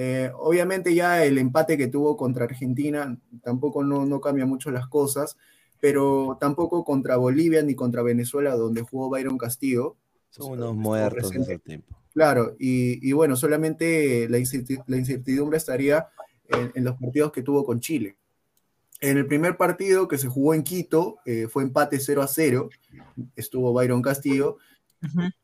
[0.00, 4.86] Eh, obviamente ya el empate que tuvo contra Argentina tampoco no, no cambia mucho las
[4.86, 5.36] cosas,
[5.80, 9.96] pero tampoco contra Bolivia ni contra Venezuela, donde jugó Byron Castillo.
[10.30, 11.96] Son unos muertos de ese tiempo.
[12.14, 16.06] Claro, y, y bueno, solamente la, incerti- la incertidumbre estaría
[16.48, 18.16] en, en los partidos que tuvo con Chile.
[19.00, 22.68] En el primer partido que se jugó en Quito eh, fue empate 0 a 0,
[23.34, 24.58] estuvo Byron Castillo,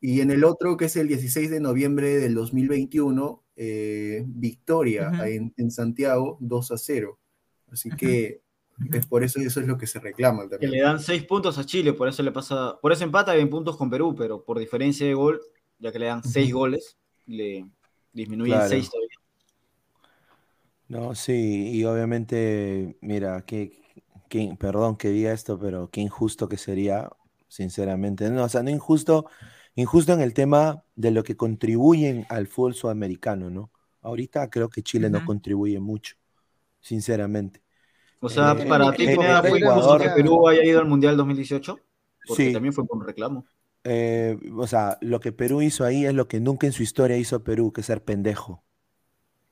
[0.00, 5.52] y en el otro, que es el 16 de noviembre del 2021, eh, victoria en,
[5.56, 7.18] en Santiago 2 a 0.
[7.70, 8.40] Así que
[8.92, 10.72] es por eso eso es lo que se reclama Que también.
[10.72, 13.76] le dan seis puntos a Chile, por eso le pasa, por eso empata en puntos
[13.76, 15.40] con Perú, pero por diferencia de gol,
[15.78, 17.66] ya que le dan seis goles, le
[18.12, 18.68] disminuyen Claro.
[18.68, 19.08] seis todavía.
[20.88, 23.82] No, sí, y obviamente, mira, que,
[24.28, 27.10] que- perdón que diga esto, pero qué injusto que sería,
[27.48, 28.28] sinceramente.
[28.30, 29.26] No, o sea, no injusto,
[29.76, 33.70] injusto en el tema de lo que contribuyen al fútbol sudamericano, ¿no?
[34.02, 36.16] Ahorita creo que Chile no contribuye mucho,
[36.80, 37.62] sinceramente.
[38.20, 40.80] O sea, Eh, para eh, ti, eh, eh, fue Ecuador- injusto que Perú haya ido
[40.80, 41.78] al Mundial 2018,
[42.26, 42.52] porque Sí.
[42.52, 43.44] también fue por reclamo.
[43.84, 47.16] Eh, o sea, lo que Perú hizo ahí es lo que nunca en su historia
[47.18, 48.62] hizo Perú, que es ser pendejo.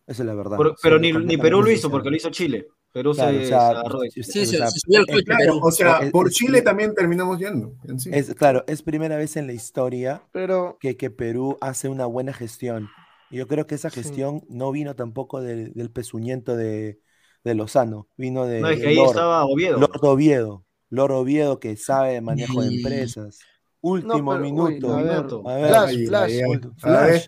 [0.07, 0.57] Esa es la verdad.
[0.57, 2.69] Por- pero ni, Perú lo hizo, porque lo hizo Chile.
[2.93, 5.25] Perú Claro, se, o sea, se sí, Sí, o se, sea, se subió al Eh,
[5.25, 7.75] claro, o sea, Es- por es- Chile también terminamos yendo.
[7.85, 8.11] en sí.
[8.13, 12.33] Es, claro, es primera vez en la historia Pero que, que Perú hace una buena
[12.33, 12.89] gestión.
[13.31, 14.03] Y yo creo que esa Sí.
[14.03, 17.01] gestión no vino tampoco del, del pezuñento de,
[17.45, 19.79] de Lozano, vino de, No, es que ahí Lord, estaba Oviedo.
[19.79, 23.39] Lord Oviedo, Lord Oviedo que sabe de manejo de empresas.
[23.83, 24.95] no, Último pero, uy, minuto.
[24.95, 25.13] a ver.
[25.45, 26.33] A ver, Flash, flash.
[26.77, 27.27] Flash.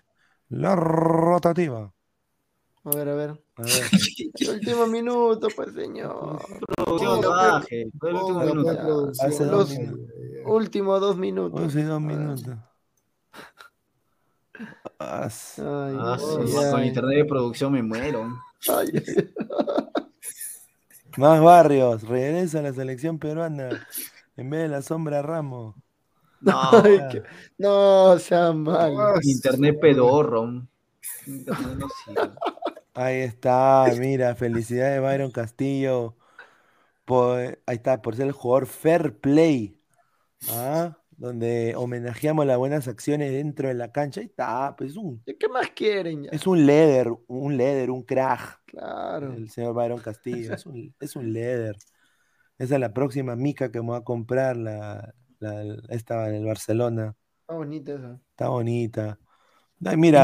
[0.49, 1.91] La rotativa.
[2.83, 3.44] A ver, a ver.
[3.57, 3.89] A ver.
[4.55, 6.41] Último minuto, pues señor.
[6.75, 9.11] Producción, Ponga, baje, fue el último minuto.
[9.19, 10.09] Hace dos minutos.
[10.45, 11.61] Último dos minutos.
[11.61, 11.73] Dos.
[14.99, 16.87] Ah, sí, con ay.
[16.87, 18.27] internet de producción me muero.
[18.69, 18.87] Ay,
[21.17, 23.85] Más barrios, regresa a la selección peruana
[24.37, 25.75] en vez de la sombra Ramos.
[26.41, 27.23] No, ay, que-
[27.57, 28.93] No, sea mal.
[29.23, 30.61] Internet pedorro.
[31.25, 32.31] Internet no sirve.
[32.95, 36.15] Ahí está, mira, felicidades Byron Castillo.
[37.03, 39.79] Por, ahí está, por ser el jugador Fair Play.
[40.49, 40.97] ¿ah?
[41.11, 44.21] Donde homenajeamos las buenas acciones dentro de la cancha.
[44.21, 46.29] Ahí está, pues es un, ¿Qué más quieren ya?
[46.31, 48.61] es un líder, un líder, un crack.
[48.65, 49.33] Claro.
[49.33, 50.53] El señor Byron Castillo.
[50.53, 51.75] Es un, es un líder.
[52.57, 56.45] Esa es la próxima mica que me voy a comprar, la, la, esta en el
[56.45, 57.13] Barcelona.
[57.41, 58.19] Está bonita esa.
[58.31, 59.19] Está bonita.
[59.83, 60.23] Ay, mira,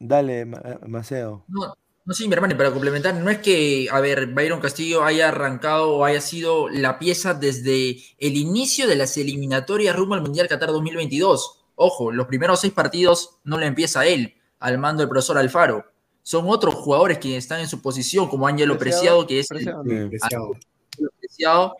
[0.00, 1.44] dale, Ma- Maceo.
[1.46, 5.28] No, no sí, mi hermano, para complementar, no es que, a ver, Byron Castillo haya
[5.28, 10.48] arrancado o haya sido la pieza desde el inicio de las eliminatorias rumbo al Mundial
[10.48, 11.58] Qatar 2022.
[11.76, 15.84] Ojo, los primeros seis partidos no le empieza él, al mando del profesor Alfaro.
[16.22, 20.08] Son otros jugadores que están en su posición, como Ángelo Preciado, Preciado, que es el
[20.10, 20.52] Preciado.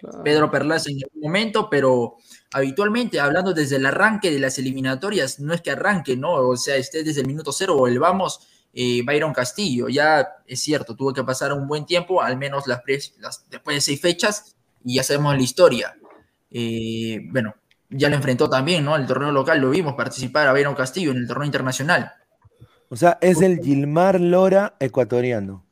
[0.01, 0.23] Claro.
[0.23, 2.17] Pedro Perlaza en algún momento, pero
[2.53, 6.33] habitualmente hablando desde el arranque de las eliminatorias, no es que arranque, ¿no?
[6.33, 9.89] O sea, esté desde el minuto cero o el vamos, eh, Byron Castillo.
[9.89, 13.77] Ya es cierto, tuvo que pasar un buen tiempo, al menos las, pre- las- después
[13.77, 15.97] de seis fechas, y ya sabemos la historia.
[16.51, 17.55] Eh, bueno,
[17.91, 18.97] ya lo enfrentó también, ¿no?
[18.97, 22.13] El torneo local lo vimos participar a Byron Castillo en el torneo internacional.
[22.89, 25.65] O sea, es el Gilmar Lora ecuatoriano.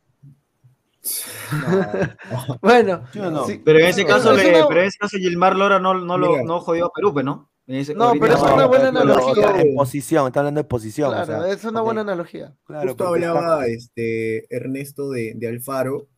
[2.62, 5.78] Bueno, Pero en ese Es- caso, es le- una- pero en ese caso Gilmar Lora
[5.78, 7.50] no, no, lo, no jodió a Perú, pues, ¿no?
[7.66, 9.60] En ese- No, pero es una buena analogía.
[9.60, 11.08] en posición, está hablando de posición.
[11.10, 12.54] o claro, sea, es una buena analogía.
[12.64, 16.08] claro, Justo está- hablaba este, Ernesto de, de Alfaro,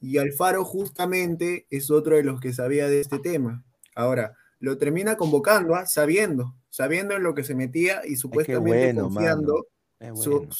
[0.00, 3.64] y Alfaro justamente es otro de los que sabía de este tema.
[3.94, 5.86] Ahora, lo termina convocando, ¿ah?
[5.86, 9.66] sabiendo, sabiendo en lo que se metía y supuestamente bueno, confiando,
[9.98, 10.50] es su- bueno.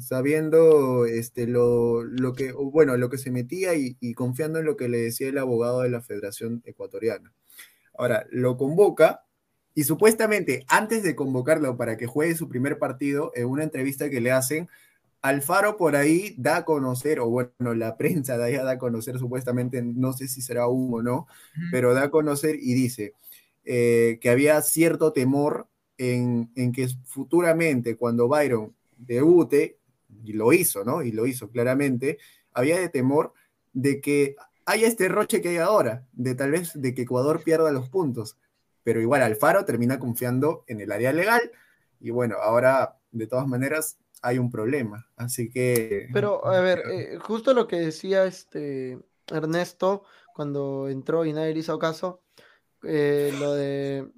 [0.00, 4.76] Sabiendo este, lo, lo que, bueno, lo que se metía y, y confiando en lo
[4.76, 7.32] que le decía el abogado de la Federación Ecuatoriana.
[7.94, 9.24] Ahora, lo convoca
[9.74, 14.22] y supuestamente antes de convocarlo para que juegue su primer partido, en una entrevista que
[14.22, 14.68] le hacen,
[15.20, 19.18] Alfaro por ahí da a conocer, o bueno, la prensa de allá da a conocer
[19.18, 21.26] supuestamente, no sé si será humo o no,
[21.70, 23.12] pero da a conocer y dice
[23.64, 25.68] eh, que había cierto temor
[25.98, 29.76] en, en que futuramente cuando Byron debute,
[30.24, 31.02] y lo hizo, ¿no?
[31.02, 32.18] Y lo hizo claramente,
[32.52, 33.32] había de temor
[33.72, 37.70] de que haya este roche que hay ahora, de tal vez de que Ecuador pierda
[37.70, 38.36] los puntos,
[38.82, 41.50] pero igual Alfaro termina confiando en el área legal,
[42.00, 45.08] y bueno, ahora de todas maneras hay un problema.
[45.16, 46.08] Así que...
[46.12, 48.98] Pero, a ver, eh, justo lo que decía este
[49.28, 50.04] Ernesto
[50.34, 52.22] cuando entró y nadie le hizo caso,
[52.82, 54.08] eh, lo de...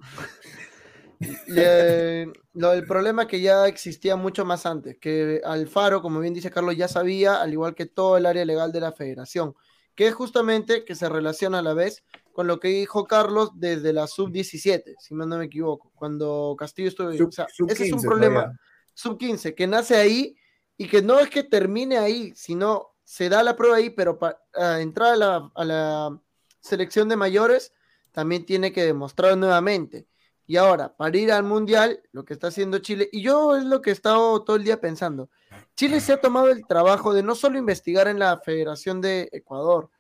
[1.47, 6.51] le- lo del problema que ya existía mucho más antes, que Alfaro, como bien dice
[6.51, 9.55] Carlos, ya sabía, al igual que todo el área legal de la federación,
[9.95, 13.93] que es justamente que se relaciona a la vez con lo que dijo Carlos desde
[13.93, 17.12] la sub-17, si no me equivoco, cuando Castillo estuvo.
[17.12, 18.61] Sub- O sea, sub ese es un 15 problema todavía.
[18.95, 20.37] sub 15, que nace ahí
[20.77, 24.39] y que no es que termine ahí, sino se da la prueba ahí, pero para
[24.81, 26.21] entrar a la, a la
[26.61, 27.73] selección de mayores
[28.12, 30.07] también tiene que demostrar nuevamente.
[30.49, 33.82] Y ahora, para ir al Mundial, lo que está haciendo Chile, y yo es lo
[33.82, 35.28] que he estado todo el día pensando,
[35.76, 39.90] Chile se ha tomado el trabajo de no solo investigar en la Federación de Ecuador,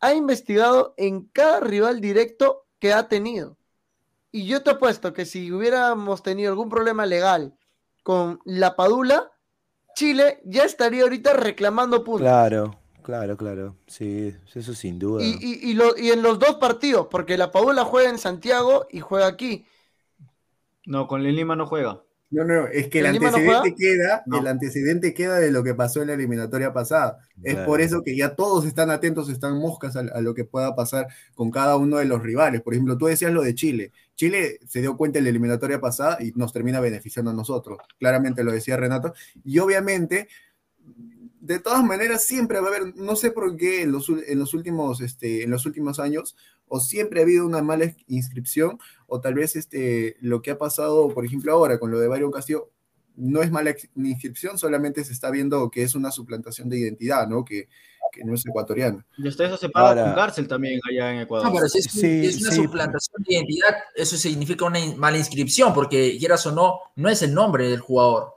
[0.00, 3.56] ha investigado en cada rival directo que ha tenido.
[4.32, 7.54] Y yo te apuesto que si hubiéramos tenido algún problema legal
[8.02, 9.30] con la Padula,
[9.94, 12.22] Chile ya estaría ahorita reclamando puntos.
[12.22, 13.76] Claro, claro, claro.
[13.86, 15.22] Sí, eso sin duda.
[15.22, 18.88] Y, y- y lo- y en los dos partidos, porque la Padula juega en Santiago
[18.90, 19.64] y juega aquí.
[20.86, 22.02] No, con el Lima no juega.
[22.30, 24.38] No, no, es que el ¿El Lima no antecedente queda, No.
[24.38, 27.18] el antecedente queda de lo que pasó en la eliminatoria pasada.
[27.42, 27.66] Es Claro.
[27.68, 31.08] por eso que ya todos están atentos, están moscas a, a lo que pueda pasar
[31.34, 32.62] con cada uno de los rivales.
[32.62, 33.92] Por ejemplo, tú decías lo de Chile.
[34.14, 37.78] Chile se dio cuenta en la eliminatoria pasada y nos termina beneficiando a nosotros.
[37.98, 39.12] Claramente lo decía Renato.
[39.44, 40.28] Y obviamente,
[41.40, 44.38] de todas maneras, siempre va a haber, no sé por qué en los, ul- en
[44.38, 46.36] los, últimos, este, en los últimos años,
[46.74, 51.08] o siempre ha habido una mala inscripción, o tal vez este, lo que ha pasado,
[51.12, 52.70] por ejemplo, ahora con lo de Byron Castillo,
[53.14, 57.44] no es mala inscripción, solamente se está viendo que es una suplantación de identidad, ¿no?
[57.44, 57.68] Que,
[58.10, 59.04] que no es ecuatoriana.
[59.18, 61.46] Y hasta eso se paga Ahora- con cárcel también allá en Ecuador.
[61.48, 62.56] No, pero si es, Sí, es una sí.
[62.62, 67.20] suplantación de identidad, eso significa una in- mala inscripción, porque quieras o no, no es
[67.20, 68.32] el nombre del jugador.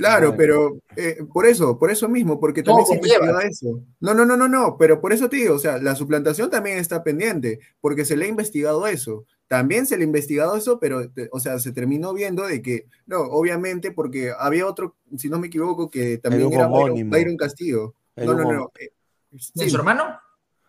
[0.00, 0.36] Claro, Bueno.
[0.38, 3.80] pero eh, por eso, por eso mismo, porque también se investigaba eso.
[4.00, 6.78] No, no, no, no, no, pero por eso te digo, o sea, la suplantación también
[6.78, 9.24] está pendiente, porque se le ha investigado eso.
[9.46, 12.86] También se le ha investigado eso, pero, te- o sea, se terminó viendo de que,
[13.06, 17.10] no, obviamente, porque había otro, si no me equivoco, que también era Byron.
[17.10, 17.94] Byron Castillo.
[18.16, 18.72] Era No, un no, no.
[18.80, 18.90] eh,
[19.38, 20.18] ¿Sí, sí, su hermano?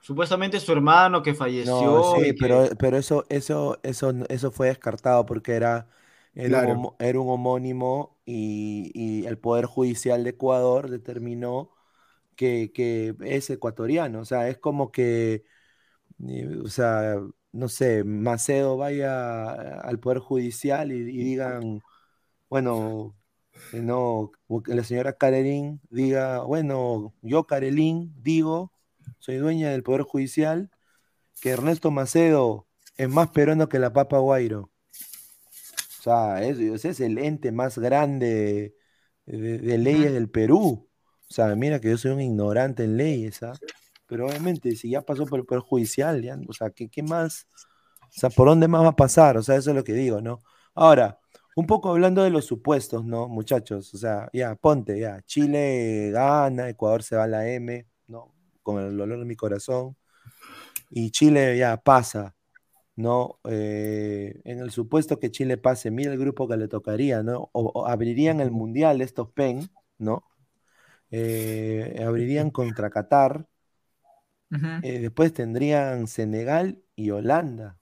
[0.02, 1.72] Supuestamente su hermano que falleció.
[1.74, 5.88] No, sí, que- pero, pero eso, eso, eso, eso fue descartado porque era,
[6.36, 6.68] era, Claro.
[6.68, 11.72] un, homo- era un homónimo y, y el Poder Judicial de Ecuador determinó
[12.36, 14.22] que, que es ecuatoriano.
[14.22, 15.46] O sea, es como que,
[16.28, 17.18] eh, o sea,
[17.52, 21.84] no sé, Macedo vaya al Poder Judicial y, y digan,
[22.50, 23.18] bueno,
[23.70, 24.32] que no,
[24.68, 28.74] la señora Carelín diga, bueno, yo Carelín digo,
[29.20, 30.72] soy dueña del Poder Judicial
[31.42, 32.68] que Ernesto Macedo
[32.98, 34.71] es más peruano que la Papa Guairo.
[36.02, 38.74] O sea, es, ese es el ente más grande
[39.28, 40.90] de, de leyes del Perú.
[41.30, 43.54] O sea, mira que yo soy un ignorante en leyes, ¿ah?
[44.08, 47.46] Pero obviamente, si ya pasó por el Poder Judicial, ya, o sea, ¿qué, qué más?
[48.02, 49.38] O sea, ¿por dónde más va a pasar?
[49.38, 50.40] O sea, eso es lo que digo, ¿no?
[50.74, 51.20] Ahora,
[51.56, 53.94] un poco hablando de los supuestos, ¿no, muchachos?
[53.94, 58.34] O sea, ya, ponte, ya, Chile gana, Ecuador se va a la M, ¿no?
[58.64, 59.96] Con el dolor de mi corazón.
[60.90, 62.36] Y Chile ya pasa,
[63.02, 63.40] ¿no?
[63.46, 67.50] Eh, en el supuesto que Chile pase, mira el grupo que le tocaría, ¿no?
[67.54, 70.24] O, o abrirían el Mundial estos PEN, ¿no?
[71.12, 73.48] Eh, abrirían contra Qatar,
[74.84, 77.78] eh, después tendrían Senegal y Holanda.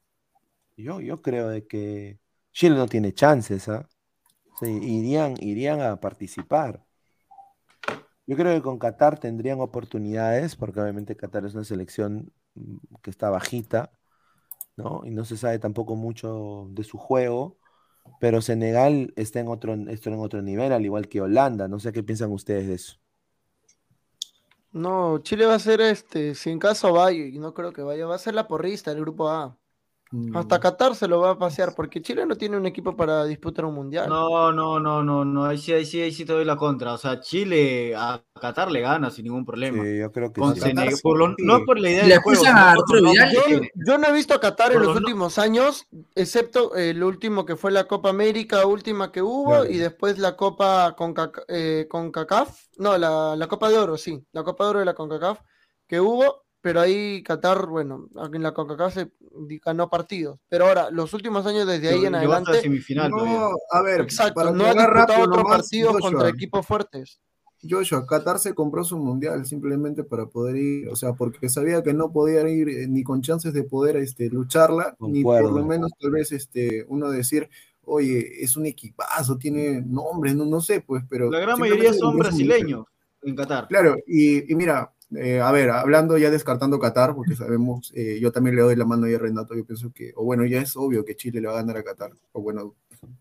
[0.77, 2.19] Yo, yo creo de que
[2.53, 3.87] Chile no tiene chances, ¿ah?
[4.59, 6.85] Sí, irían, irían a participar.
[8.27, 13.09] Yo creo que con Qatar tendrían oportunidades, porque obviamente Qatar es una selección mm, que
[13.09, 13.91] está bajita,
[14.79, 15.01] ¿no?
[15.05, 17.59] Y no se sabe tampoco mucho de su juego,
[18.19, 21.67] pero Senegal está en otro, está en otro nivel, al igual que Holanda.
[21.67, 22.97] No sé qué piensan ustedes de eso.
[24.71, 28.07] No, Chile va a ser este, si en caso vaya, y no creo que vaya,
[28.07, 29.58] va a ser la porrista del grupo A.
[30.11, 30.35] Mm.
[30.35, 33.65] Hasta Qatar se lo va a pasear, porque Chile no tiene un equipo para disputar
[33.65, 34.09] un mundial.
[34.09, 36.93] No, no, no, no, no, ahí sí, ahí sí, ahí sí te doy la contra.
[36.93, 39.83] O sea, Chile a Qatar le gana sin ningún problema.
[39.83, 40.61] Sí, yo creo que Con sí.
[40.61, 41.43] Qatar por lo- sí.
[41.45, 43.41] no por la idea del juego, a por los Yo,
[43.85, 45.85] yo no he visto a Qatar en Por los los no- últimos años,
[46.15, 49.69] excepto el último que fue la Copa América última que hubo Claro.
[49.69, 51.13] y después la Copa con,
[51.87, 55.39] CONCACAF, no, la, la Copa de Oro, sí, la Copa de Oro de la CONCACAF
[55.87, 59.11] que hubo, pero ahí Qatar, bueno, en la CONCACAF se
[59.65, 63.39] ganó partidos, pero ahora, los últimos años desde ahí en adelante, semifinal todavía.
[63.39, 66.11] No, a ver, exacto, para no ha disputado rápido otro nomás, partido Joshua.
[66.11, 67.21] contra equipos fuertes.
[67.61, 71.93] Joshua, Qatar se compró su mundial simplemente para poder ir, o sea, porque sabía que
[71.93, 75.59] no podía ir eh, ni con chances de poder este, lucharla, ni por Concuerdo.
[75.59, 77.49] lo menos tal vez este, uno decir,
[77.83, 81.29] oye, es un equipazo, tiene nombres, no, no sé, pues, pero...
[81.29, 82.85] La gran mayoría son brasileños
[83.23, 83.67] en Qatar.
[83.67, 88.31] Claro, y, y mira, eh, a ver, hablando ya descartando Qatar, porque sabemos, eh, yo
[88.31, 90.75] también le doy la mano ahí a Renato, yo pienso que, o bueno, ya es
[90.75, 92.75] obvio que Chile le va a ganar a Qatar, o bueno,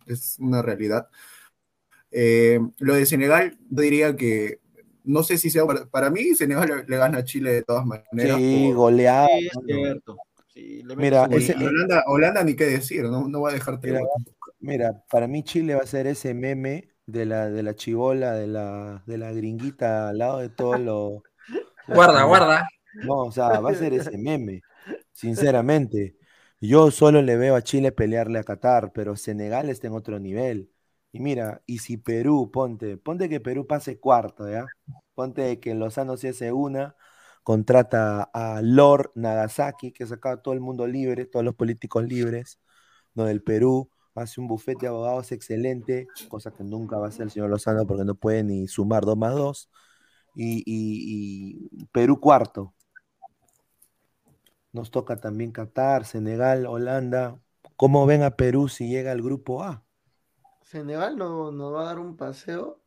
[0.07, 1.09] es una realidad.
[2.11, 4.61] Eh, lo de Senegal, yo diría que,
[5.05, 7.85] no sé si sea, para, para mí Senegal le, le gana a Chile de todas
[7.87, 8.39] maneras.
[8.39, 9.27] Sí, goleada.
[9.29, 9.67] Sí, es mano.
[9.67, 10.17] cierto.
[10.49, 11.67] Sí, le Mira, ese- gol.
[11.69, 13.89] Holanda, Holanda ni qué decir, no, no va a dejarte.
[13.89, 14.01] Mira,
[14.61, 18.49] Mira, para mí Chile va a ser ese meme de la, de la chibola, de
[18.49, 21.23] la, de la gringuita al lado de todo lo.
[21.89, 22.69] Guarda, guarda.
[23.05, 24.63] No, o sea, va a ser ese meme,
[25.13, 26.17] sinceramente.
[26.61, 30.71] Yo solo le veo a Chile pelearle a Qatar, pero Senegal está en otro nivel.
[31.13, 34.67] Y mira, y si Perú, ponte, ponte que Perú pase cuarto, ¿ya?
[35.15, 36.97] Ponte que Lozano se hace una,
[37.43, 42.61] contrata a Lord Nagasaki, que sacaba a todo el mundo libre, todos los políticos libres,
[43.15, 43.25] ¿no?
[43.25, 47.31] Del Perú, hace un bufete de abogados excelente, cosa que nunca va a hacer el
[47.31, 49.71] señor Lozano porque no puede ni sumar dos más dos.
[50.41, 52.73] Y, y- y Perú cuarto.
[54.73, 57.41] Nos toca también Qatar, Senegal, Holanda.
[57.75, 59.83] ¿Cómo ven a Perú si llega al grupo A?
[60.63, 62.81] Senegal no- nos va a dar un paseo.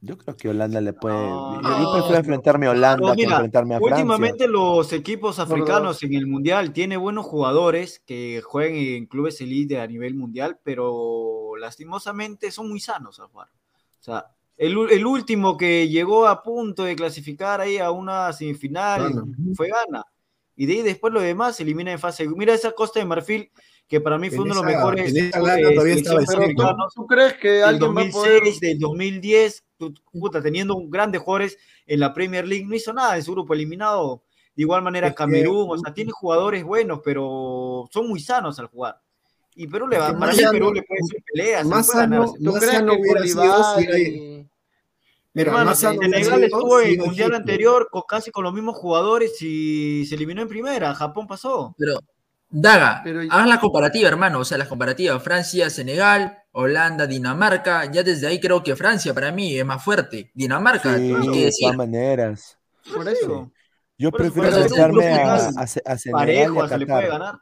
[0.00, 1.16] Yo creo que Holanda le puede.
[1.16, 4.04] No, yo- no, prefiero enfrentarme a Holanda Pero que mira, enfrentarme a Francia.
[4.04, 9.80] Últimamente los equipos africanos en el mundial tienen buenos jugadores que juegan en clubes elite
[9.80, 13.48] a nivel mundial, pero lastimosamente son muy sanos al jugar.
[13.48, 14.26] O sea,
[14.58, 19.24] el, el último que llegó a punto de clasificar ahí a una semifinal Ghana.
[19.54, 20.04] fue Gana.
[20.56, 22.28] Y de ahí después lo demás se elimina en fase.
[22.28, 23.50] Mira esa Costa de Marfil,
[23.86, 25.14] que para mí fue En uno de los mejores.
[25.14, 26.76] en esa eh, Ghana todavía estaba Pero.
[26.94, 31.20] ¿tú, crees que alguien va a poder 2006, del 2010, tu- puta, teniendo un grandes
[31.22, 31.56] jugadores
[31.86, 34.24] en la Premier League, no hizo nada en su grupo eliminado.
[34.56, 38.58] De igual manera Es que- Camerún, o sea, tiene jugadores buenos, pero son muy sanos
[38.58, 39.00] al jugar.
[39.60, 42.52] Y Perú le va, que para mí Perú le puede hacer peleas, más sano- ¿Tú
[42.52, 44.48] Más crees sano que hubiera sido si era- y-
[45.34, 48.76] Mira, Hermano, más sano Senegal estuvo en el mundial anterior con, casi con los mismos
[48.76, 50.94] jugadores y se eliminó en primera.
[50.94, 51.74] Japón pasó.
[51.78, 51.98] Pero,
[52.50, 54.38] Daga, Pero- haz la comparativa, hermano.
[54.40, 55.22] O sea, las comparativas.
[55.22, 57.84] Francia, Senegal, Holanda, Dinamarca.
[57.92, 60.30] Ya desde ahí creo que Francia para mí es más fuerte.
[60.34, 61.62] Dinamarca, Sí, ni qué de decir.
[61.66, 62.58] todas maneras.
[62.94, 63.52] Por eso.
[63.98, 64.48] Yo Por prefiero
[64.88, 67.18] grupo a, a a Senegal y Parejo, a se le puede Qatar.
[67.18, 67.34] ganar.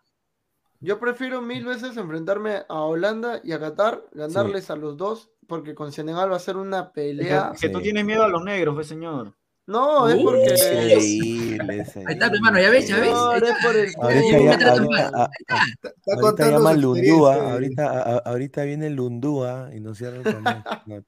[0.80, 5.74] Yo prefiero mil veces enfrentarme a Holanda y a Qatar, ganarles a los dos, porque
[5.74, 7.52] con Senegal va a ser una pelea.
[7.60, 7.84] Que tú Sí.
[7.84, 9.34] tienes miedo a los negros, pues, señor.
[9.68, 10.54] No, es porque.
[10.54, 11.84] Increíble.
[12.06, 13.10] Ahí está, hermano, ya ves, ya ves.
[13.10, 16.20] No, no es por el Ahorita Ahí ya, está, ahorita, ahí a- a- Está ahorita
[16.20, 20.62] contando llama Lundúa, ahorita, a- ahorita viene Lundúa y nos cierra el canal.
[20.86, 21.02] No.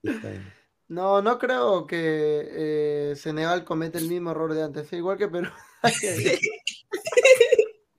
[0.91, 5.51] No, no creo que eh, Senegal cometa el mismo error de antes, igual que Perú.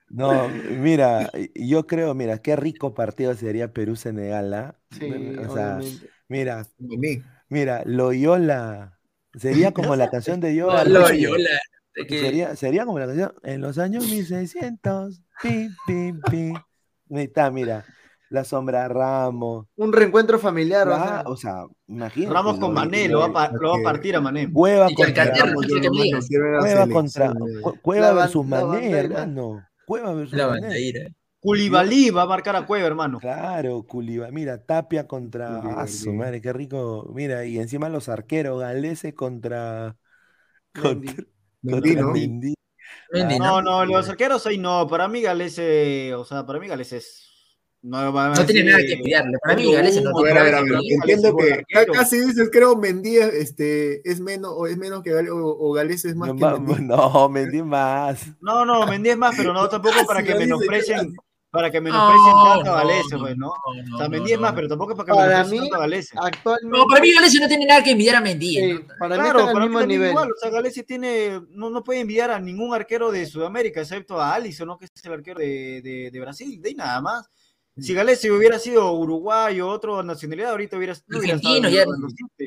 [0.10, 4.76] No, mira, yo creo, mira, qué rico partido sería Perú-Senegal, ¿ah?
[4.92, 5.06] Sí,
[5.48, 6.10] O sea, obviamente.
[6.28, 6.68] mira,
[7.48, 9.00] mira, Loyola,
[9.36, 10.84] sería como la canción de Yola.
[10.84, 11.50] Loyola,
[12.08, 15.22] que- Sería, sería como la canción en los años 1600.
[15.42, 16.54] Pi, pi, pi.
[17.16, 17.86] Ahí está, mira,
[18.30, 19.68] la sombra Ramos.
[19.76, 22.34] Un reencuentro familiar, Ah, o sea, imagínate.
[22.34, 24.52] Ramos con Mané, lo- lo va, a pa- lo va a partir a Mané.
[24.52, 25.24] Cueva Y contra,
[26.60, 27.34] Cueva contra
[27.82, 29.00] Cueva versus Mané, bandera.
[29.00, 29.69] hermano.
[29.90, 31.10] Cueva versus La bandera.
[31.42, 33.18] Culibalí va a marcar a Cueva, hermano.
[33.18, 34.30] Claro, Culiba.
[34.30, 35.82] Mira, Tapia contra.
[35.82, 37.10] Ah, su madre, qué rico.
[37.14, 39.98] Mira, y encima los arqueros, Galese contra.
[40.76, 41.08] Mendy.
[41.08, 41.24] Contra,
[41.64, 42.12] Mendy, contra ¿no?
[42.14, 42.54] Mendy.
[43.12, 43.62] Mendy, No, ¿no?
[43.62, 44.88] no, los arqueros ahí no.
[44.88, 47.29] Para mí Gales, eh, o sea, para mí Gales es.
[47.82, 49.38] No, va a No tiene nada que envidiarle.
[49.42, 50.94] Para mí, Hugo Gales no tiene nada que.
[50.96, 51.64] Entiendo que
[51.94, 56.04] casi dices, creo, Mendy este, es menos, o es menos que Gales, o, o Gales
[56.04, 56.84] es más No, que Mendy.
[56.86, 58.28] no, Mendy más.
[58.42, 61.16] No, no, Mendy es más, pero no tampoco para Casi que menosprecien,
[61.52, 63.48] para que menosprecien No, tanto a Galese, no, pues, ¿no?
[63.48, 64.56] no, O no, sea, no, Mendy es más, no.
[64.58, 66.16] pero tampoco es para que Para menosprecien mí, tanto a Galese.
[66.22, 66.78] Actualmente.
[66.78, 68.56] No, para mí Gales no tiene nada que envidiar a Mendy.
[68.56, 68.80] sí, ¿no?
[69.00, 70.12] para mí Claro, están al para mí mismo también nivel.
[70.12, 74.20] igual, o sea, Galese tiene, no, no puede enviar a ningún arquero de Sudamérica, excepto
[74.20, 74.78] a Alisson, ¿no?
[74.78, 77.30] que es el arquero de, de, de Brasil, de ahí nada más.
[77.78, 81.86] Si Galese hubiera sido uruguayo o otra nacionalidad, ahorita hubiera, no hubiera estado en, ya-.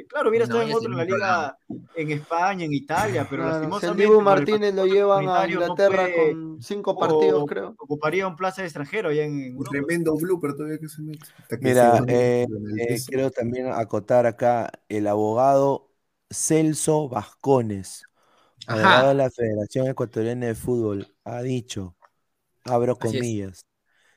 [0.09, 1.59] Claro, hubiera No, estado en otro en la liga,
[1.95, 4.03] en España, en Italia, pero Claro, si el lastimosamente.
[4.05, 7.75] Dibu Martínez lo llevan a no Inglaterra con cinco partidos, o- creo.
[7.79, 9.71] Ocuparía un plaza de extranjero allá en Europa.
[9.71, 11.27] Tremendo blooper todavía que se mete.
[11.61, 12.47] Mira, eh,
[12.79, 15.91] eh, quiero también acotar acá el abogado
[16.31, 18.05] Celso Vascones,
[18.67, 21.97] abogado de la Federación Ecuatoriana de Fútbol, ha dicho,
[22.65, 23.65] abro Así es.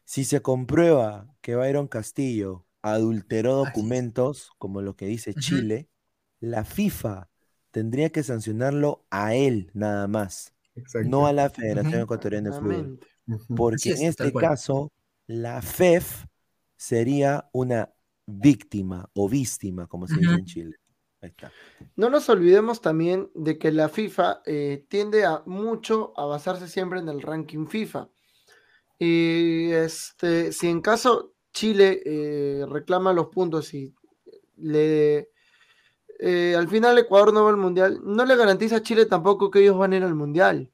[0.05, 5.33] Si se comprueba que Byron Castillo adulteró documentos, como lo que dice.
[5.33, 5.89] Chile,
[6.39, 7.29] la FIFA
[7.71, 11.09] tendría que sancionarlo a él nada más, Exacto.
[11.09, 12.01] no a la Federación.
[12.01, 12.99] Ecuatoriana de Fútbol.
[13.57, 14.91] Porque es, en este caso,
[15.25, 16.25] la FEF
[16.77, 17.91] sería una
[18.27, 20.75] víctima o víctima, como se dice en Chile.
[21.21, 21.51] Ahí está.
[21.95, 26.99] No nos olvidemos también de que la FIFA eh, tiende a mucho a basarse siempre
[26.99, 28.09] en el ranking FIFA.
[28.97, 33.93] Y este, si en caso Chile eh, reclama los puntos y
[34.57, 35.29] le
[36.19, 39.59] eh, al final Ecuador no va al mundial, no le garantiza a Chile tampoco que
[39.59, 40.71] ellos van a ir al mundial.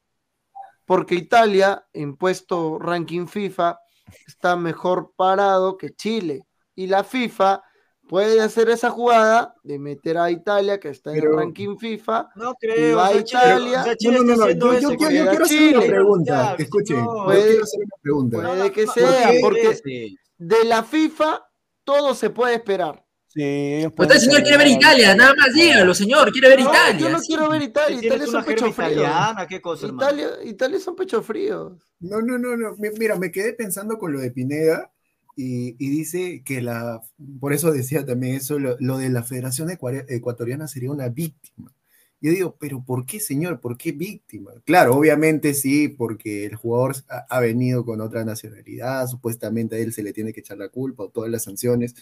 [0.84, 3.78] Porque Italia, en puesto ranking FIFA,
[4.26, 6.46] está mejor parado que Chile.
[6.74, 7.62] Y la FIFA
[8.08, 12.28] puede hacer esa jugada de meter a Italia, que está en el Pero- ranking FIFA,
[12.36, 12.96] No Y creo.
[12.98, 13.80] va o sea, a Chile- Italia.
[13.80, 15.76] o sea, No, no, no, no, yo, yo yo quiero hacer Chile.
[15.78, 16.56] una pregunta.
[16.58, 18.36] Ya, Escuchen, yo Puede- quiero hacer una pregunta.
[18.42, 21.42] puede que no, sea, no, porque de la FIFA
[21.84, 23.04] todo se puede esperar.
[23.28, 27.00] Sí, Pues usted, señor, quiere ver Italia, nada más dígalo, señor, quiere ver No, Italia.
[27.00, 27.28] yo no sí.
[27.28, 28.88] quiero ver Italia, Si Italia es un pecho frío.
[28.90, 29.86] italiana, ¿qué cosa?
[29.86, 31.72] Italia, Italia son pecho fríos.
[32.00, 32.76] No, no, no, no.
[32.76, 34.92] Mi- Mira, me quedé pensando con lo de Pineda
[35.36, 37.02] y, y dice que la,
[37.40, 41.72] por eso decía también eso, lo, lo de la Federación Ecuatoriana sería una víctima.
[42.20, 43.60] Yo digo, pero ¿por qué, señor?
[43.60, 44.52] ¿Por qué víctima?
[44.64, 49.92] Claro, obviamente sí, porque el jugador ha, ha venido con otra nacionalidad, supuestamente a él
[49.92, 51.94] se le tiene que echar la culpa o todas las sanciones.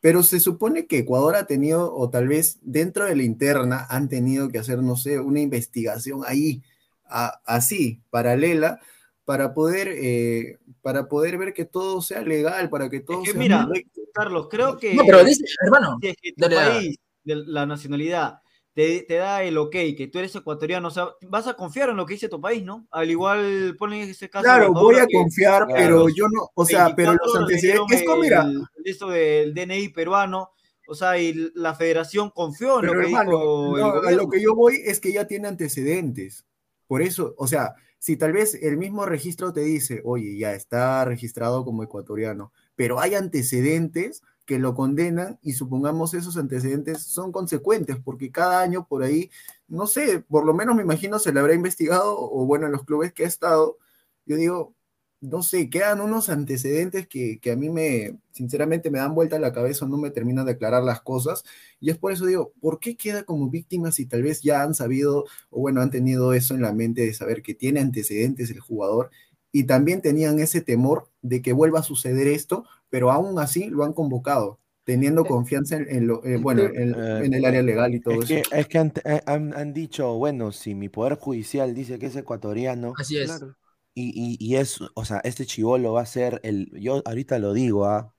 [0.00, 4.08] Pero se supone que Ecuador ha tenido, o tal vez dentro de la interna, han
[4.08, 6.62] tenido que hacer, no sé, una investigación ahí,
[7.04, 8.80] a- así, paralela,
[9.28, 13.38] para poder, eh, para poder ver que todo sea legal, para que todo que sea
[13.38, 14.00] mira, correcto.
[14.14, 14.94] Carlos, creo que.
[14.94, 16.70] No, pero dice, hermano, si es que tu Dale, dale.
[16.70, 18.38] país, de la nacionalidad,
[18.72, 21.98] te, te da el ok, que tú eres ecuatoriano, o sea, vas a confiar en
[21.98, 22.88] lo que dice tu país, ¿no?
[22.90, 24.44] Al igual, ponen en este caso.
[24.44, 27.42] Claro, voy a que confiar, claro, pero los yo no, o sea, pero 24 los
[27.42, 30.52] antecedentes, es como, mira, el- esto del DNI peruano,
[30.88, 33.92] o sea, y la federación confió en Pero lo que hermano, dijo el no, a
[33.92, 34.22] gobierno.
[34.22, 36.46] lo que yo voy es que ya tiene antecedentes.
[36.86, 41.04] Por eso, o sea, si tal vez el mismo registro te dice, oye, ya está
[41.04, 47.98] registrado como ecuatoriano, pero hay antecedentes que lo condenan y supongamos esos antecedentes son consecuentes,
[48.02, 49.30] porque cada año por ahí,
[49.66, 52.84] no sé, por lo menos me imagino se le habrá investigado, o bueno, en los
[52.84, 53.76] clubes que ha estado,
[54.24, 54.74] yo digo,
[55.20, 59.40] no sé, quedan unos antecedentes que, que a mí me, sinceramente, me dan vuelta a
[59.40, 61.44] la cabeza, no me terminan de aclarar las cosas,
[61.80, 64.74] y es por eso digo, ¿por qué queda como víctima si tal vez ya han
[64.74, 68.60] sabido, o bueno, han tenido eso en la mente de saber que tiene antecedentes el
[68.60, 69.10] jugador,
[69.52, 73.84] y también tenían ese temor de que vuelva a suceder esto, pero aún así lo
[73.84, 77.94] han convocado, teniendo confianza en, en lo, eh, bueno, en, Eh, en el área legal
[77.94, 78.42] y todo Es que, eso.
[78.50, 82.16] es que han, eh, han- han dicho, bueno, si mi poder judicial dice que es
[82.16, 83.24] ecuatoriano así es.
[83.24, 83.56] Claro.
[83.94, 87.52] Y, y- y es, o sea, este chivolo va a ser el, yo ahorita lo
[87.52, 88.14] digo, ¿ah?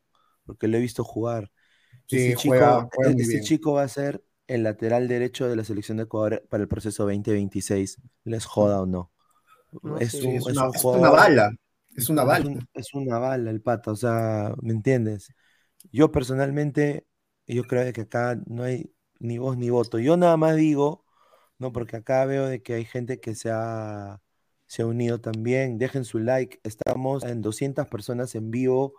[0.46, 1.52] Porque lo he visto jugar.
[2.08, 3.42] Sí, Este chico, juega- juega muy este bien.
[3.42, 7.04] chico va a ser el lateral derecho de la selección de Ecuador para el proceso
[7.06, 9.12] 2026, les joda o no.
[9.82, 11.52] No, es, sí, un, Sí, es, es una, un es una jugador- bala,
[11.96, 12.46] es una es bala.
[12.46, 15.34] un- es una bala el pato, o sea, ¿me entiendes?
[15.92, 17.08] Yo personalmente,
[17.48, 20.00] yo creo de que acá no hay ni voz ni voto.
[20.00, 21.06] Yo nada más digo,
[21.60, 24.22] no, porque acá veo de que hay gente que se ha,
[24.70, 25.80] se ha unido también.
[25.80, 26.60] Dejen su like.
[26.64, 28.94] Estamos en 200 personas en vivo,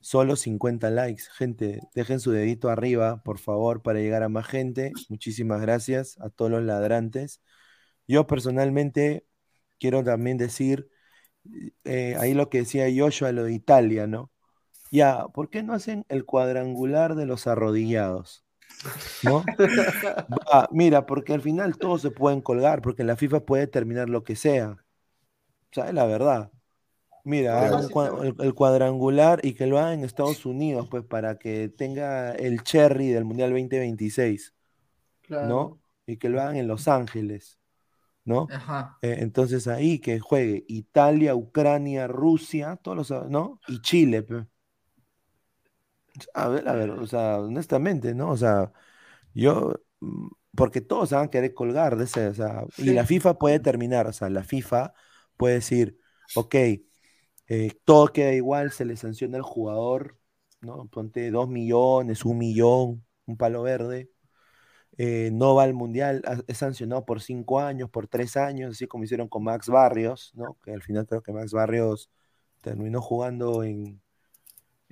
[0.00, 1.24] solo 50 likes.
[1.34, 4.92] Gente, dejen su dedito arriba, por favor, para llegar a más gente.
[5.08, 7.40] Muchísimas gracias a todos los ladrantes.
[8.06, 9.26] Yo personalmente
[9.78, 10.90] quiero también decir
[11.84, 14.30] eh, ahí lo que decía Joshua, lo de Italia, ¿no?
[14.90, 18.44] Ya, ¿por qué no hacen el cuadrangular de los arrodillados?
[20.70, 24.36] Mira, porque al final todos se pueden colgar, porque la FIFA puede determinar lo que
[24.36, 24.76] sea.
[25.72, 26.50] ¿Sabes la verdad?
[27.24, 32.32] Mira, el, el cuadrangular y que lo hagan en Estados Unidos, pues para que tenga
[32.32, 34.54] el cherry del Mundial 2026,
[35.22, 35.48] Claro.
[35.48, 35.80] ¿no?
[36.06, 37.58] Y que lo hagan en Los Ángeles,
[38.24, 38.48] ¿no?
[38.50, 38.98] Ajá.
[39.02, 43.60] Eh, entonces ahí que juegue Italia, Ucrania, Rusia, todos los, ¿no?
[43.68, 44.26] Y Chile.
[46.34, 48.30] A ver, a ver, o sea, honestamente, ¿no?
[48.30, 48.72] O sea,
[49.34, 53.38] yo, mm, porque todos van a querer colgar de ese, o sea, y la FIFA
[53.38, 54.94] puede terminar, o sea, la FIFA
[55.38, 55.98] puede decir,
[56.36, 56.56] ok,
[57.48, 60.18] eh, todo queda igual, se le sanciona al jugador,
[60.60, 60.86] ¿no?
[60.88, 64.10] Ponte dos millones, un millón, un palo verde
[64.96, 69.04] eh, no va al mundial, es sancionado por cinco años, por tres años, así como
[69.04, 70.58] hicieron con Max Barrios, ¿no?
[70.64, 72.10] Que al final creo que Max Barrios
[72.62, 74.00] terminó jugando en.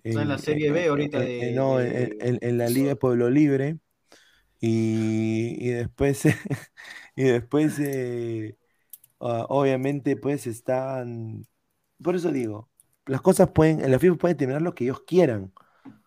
[0.05, 2.69] Está en la Serie B ahorita en- de- en- no, en, de- en- en la
[2.71, 3.79] Liga de Pueblo Libre.
[4.61, 6.23] Y, y después,
[7.17, 8.57] y después eh,
[9.21, 11.47] ah, obviamente, pues están.
[12.03, 12.71] Por eso digo,
[13.07, 15.53] las cosas pueden, en la FIFA pueden terminar lo que ellos quieran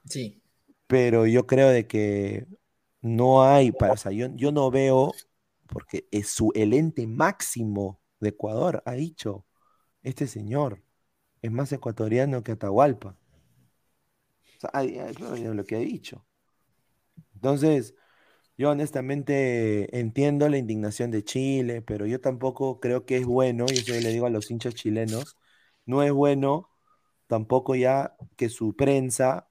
[0.06, 0.42] Sí.
[0.88, 2.48] pero yo creo de que
[3.02, 5.14] no hay, para, o sea, yo, yo no veo,
[5.68, 9.46] porque es su, el ente máximo de Ecuador ha dicho,
[10.04, 10.84] este señor
[11.42, 13.18] es más ecuatoriano que Atahualpa.
[14.58, 16.24] O sea, ay, ay, claro, ya lo que ha dicho.
[17.36, 17.96] Entonces,
[18.60, 23.76] yo honestamente entiendo la indignación de Chile, pero yo tampoco creo que es bueno, y
[23.76, 25.38] eso yo le digo a los hinchas chilenos,
[25.86, 26.70] no es bueno
[27.28, 29.48] tampoco ya que su prensa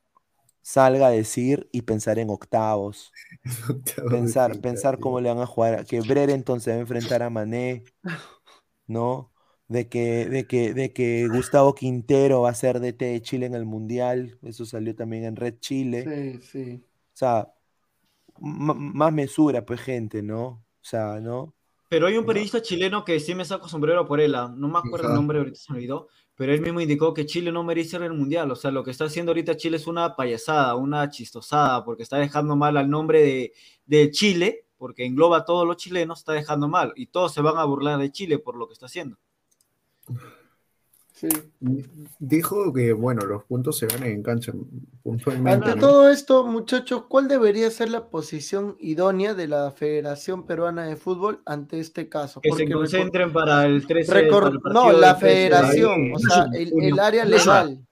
[0.60, 3.12] salga a decir y pensar en octavos,
[4.10, 7.84] pensar, pensar cómo le van a jugar, que Brereton se va a enfrentar a Mané,
[8.86, 9.32] ¿no?
[9.68, 13.54] De que, de que, de que Gustavo Quintero va a ser DT de Chile en
[13.54, 16.04] el Mundial, eso salió también en Red Chile.
[16.04, 16.84] Sí, sí.
[17.14, 17.54] O sea,
[18.40, 20.46] más mesura, pues, gente, ¿no?
[20.46, 21.54] O sea, ¿no?
[21.88, 24.78] Pero hay un periodista chileno que sí me saco sombrero por él, ah, no me
[24.78, 27.96] acuerdo el nombre, ahorita se me olvidó, pero él mismo indicó que Chile no merece
[27.96, 31.08] ir al Mundial, o sea, lo que está haciendo ahorita Chile es una payasada, una
[31.08, 33.52] chistosada, porque está dejando mal al nombre de,
[33.86, 37.56] de Chile, porque engloba a todos los chilenos, está dejando mal, y todos se van
[37.56, 39.16] a burlar de Chile por lo que está haciendo.
[41.18, 41.28] Sí.
[42.18, 44.52] Dijo que, bueno, los puntos se ganan en cancha
[45.02, 45.70] puntualmente.
[45.70, 45.86] Ante ¿no?
[45.88, 51.40] todo esto, muchachos, ¿cuál debería ser la posición idónea de la Federación Peruana de Fútbol
[51.46, 52.40] ante este caso?
[52.40, 55.34] Que Porque se concentren para el 13 recor- para el no, la del 13 de
[55.34, 57.84] federación, o sea, el, el área legal.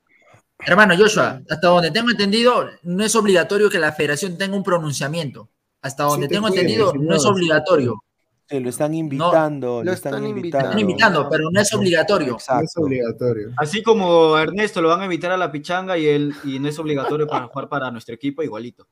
[0.59, 5.51] Hermano Joshua, hasta donde tengo entendido, no es obligatorio que la federación tenga un pronunciamiento.
[5.83, 8.03] Hasta donde te tengo entendido, no es obligatorio.
[8.49, 10.68] Se lo están invitando, lo, están, están invitando.
[10.68, 12.38] Están invitando, pero no es obligatorio.
[12.53, 13.53] No es obligatorio.
[13.59, 16.78] Así como Ernesto lo van a invitar a la pichanga y él y no es
[16.78, 18.86] obligatorio para jugar para nuestro equipo, igualito.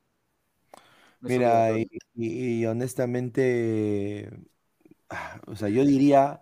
[1.21, 4.29] No Mira, y, y- y honestamente,
[5.09, 6.41] ah, o sea, yo diría,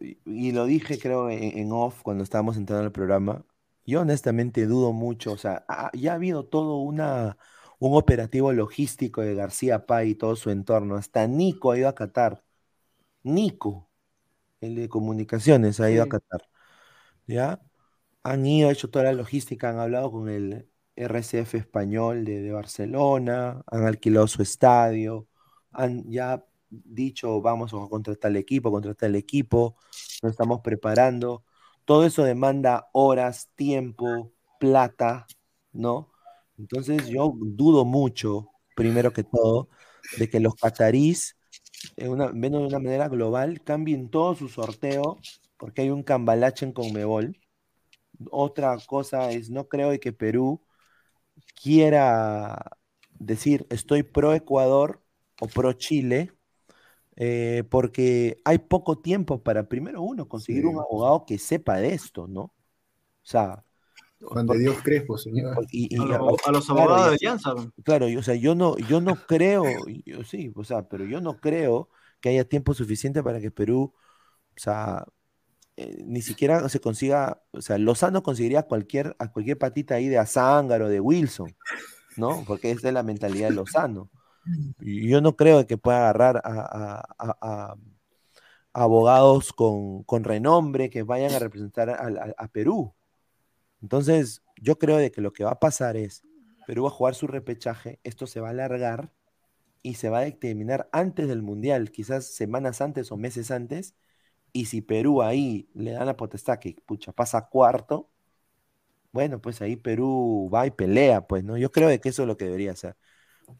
[0.00, 3.44] y, y lo dije creo en, en off cuando estábamos entrando al programa,
[3.86, 7.36] yo honestamente dudo mucho, o sea, ha- ya ha habido todo una,
[7.78, 11.94] un operativo logístico de García Pay y todo su entorno, hasta Nico ha ido a
[11.94, 12.42] Qatar,
[13.22, 13.90] Nico,
[14.60, 16.08] el de comunicaciones ha ido a.
[16.08, 16.42] Qatar,
[17.26, 17.60] ¿ya?
[18.22, 23.62] Han ido, hecho toda la logística, han hablado con el RCF español de, de Barcelona,
[23.66, 25.28] han alquilado su estadio,
[25.72, 29.76] han ya dicho vamos a contratar el equipo, contratar el equipo,
[30.22, 31.44] nos estamos preparando.
[31.84, 35.26] Todo eso demanda horas, tiempo, plata,
[35.72, 36.13] ¿no?
[36.58, 39.68] Entonces yo dudo mucho, primero que todo,
[40.16, 41.36] de que los catarís,
[41.96, 45.18] en una, viendo de una manera global, cambien todo su sorteo,
[45.58, 47.36] porque hay un cambalache en Conmebol.
[48.30, 50.62] Otra cosa es, no creo que Perú
[51.62, 52.78] quiera
[53.18, 55.02] decir estoy pro Ecuador
[55.40, 56.32] o pro Chile,
[57.16, 60.68] eh, porque hay poco tiempo para, primero uno, conseguir Sí.
[60.68, 62.42] un abogado que sepa de esto, ¿no?
[62.42, 62.54] O
[63.24, 63.64] sea,
[64.24, 65.54] Juan de Dios Crespo, señor.
[65.54, 67.54] por- y, y- a, y- lo- a los claro, abogados y de Alianza.
[67.84, 69.62] Claro, yo, o sea, yo no, yo no creo,
[70.04, 71.88] yo sí, o sea, pero yo no creo
[72.20, 75.04] que haya tiempo suficiente para que Perú, o sea,
[75.76, 80.18] eh, ni siquiera se consiga, o sea, Lozano conseguiría cualquier, a cualquier patita ahí de
[80.18, 81.54] Azángaro, de Wilson,
[82.16, 82.44] ¿no?
[82.46, 84.10] Porque esa es la mentalidad de Lozano.
[84.80, 87.76] Y yo no creo que pueda agarrar a, a- a- a- a
[88.72, 92.94] abogados con, con renombre que vayan a representar a, a- a Perú.
[93.84, 96.22] Entonces, yo creo de que lo que va a pasar es,
[96.66, 99.12] Perú va a jugar su repechaje, esto se va a alargar
[99.82, 103.94] y se va a determinar antes del Mundial, quizás semanas antes o meses antes,
[104.54, 108.08] y si Perú ahí le dan la potestad que, pucha, pasa cuarto,
[109.12, 111.58] bueno, pues ahí Perú va y pelea, pues, ¿no?
[111.58, 112.96] Yo creo de que eso es lo que debería hacer.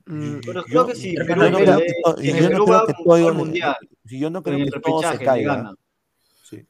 [0.07, 1.67] Mm, Pero Yo- creo que sí, Perú yo el no Perú
[2.65, 5.75] creo que todo- Mundial, si yo no en creo el que todo se caiga.
[6.45, 6.67] Sí.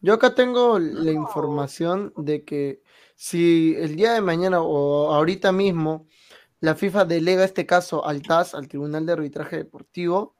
[0.00, 2.82] Yo acá tengo la información de que
[3.20, 6.06] si el día de mañana o ahorita mismo
[6.60, 10.36] la FIFA delega este caso al TAS, al Tribunal de Arbitraje Deportivo,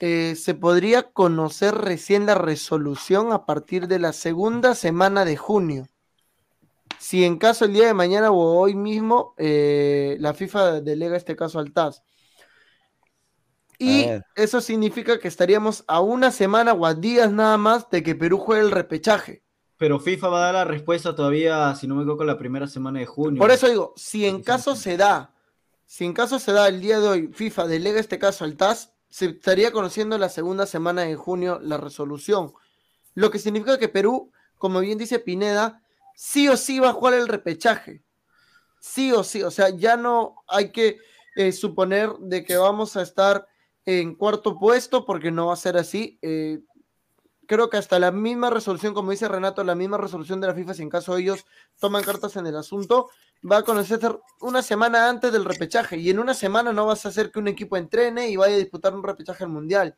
[0.00, 5.86] eh, se podría conocer recién la resolución a partir de la segunda semana de junio.
[6.98, 11.36] Si en caso el día de mañana o hoy mismo eh, la FIFA delega este
[11.36, 12.02] caso al TAS.
[13.78, 14.06] Y
[14.36, 18.38] eso significa que estaríamos a una semana o a días nada más de que Perú
[18.38, 19.43] juegue el repechaje.
[19.76, 23.00] Pero FIFA va a dar la respuesta todavía, si no me equivoco, la primera semana
[23.00, 23.40] de junio.
[23.40, 25.34] Por eso digo, si en caso se da,
[25.86, 28.92] si en caso se da el día de hoy, FIFA delega este caso al TAS,
[29.08, 32.52] se estaría conociendo la segunda semana de junio la resolución.
[33.14, 35.82] Lo que significa que Perú, como bien dice Pineda,
[36.14, 38.02] sí o sí va a jugar el repechaje.
[38.80, 40.98] Sí o sí, o sea, ya no hay que
[41.36, 43.46] eh, suponer de que vamos a estar
[43.86, 46.18] en cuarto puesto porque no va a ser así.
[46.22, 46.60] Eh,
[47.46, 50.74] creo que hasta la misma resolución, como dice Renato, la misma resolución de la FIFA,
[50.74, 51.46] si en caso ellos
[51.78, 53.10] toman cartas en el asunto,
[53.50, 54.08] va a conocerse
[54.40, 55.96] una semana antes del repechaje.
[55.96, 58.58] Y en una semana no vas a hacer que un equipo entrene y vaya a
[58.58, 59.96] disputar un repechaje al mundial.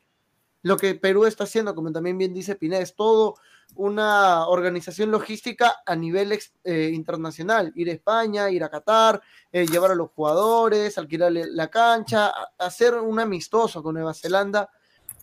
[0.62, 3.36] lo que Perú está haciendo, como también bien dice Pineda, es todo
[3.74, 9.22] una organización logística a nivel eh, internacional, ir a España, ir a Qatar,
[9.52, 14.70] eh, llevar a los jugadores, alquilarle la cancha, hacer un amistoso con Nueva Zelanda.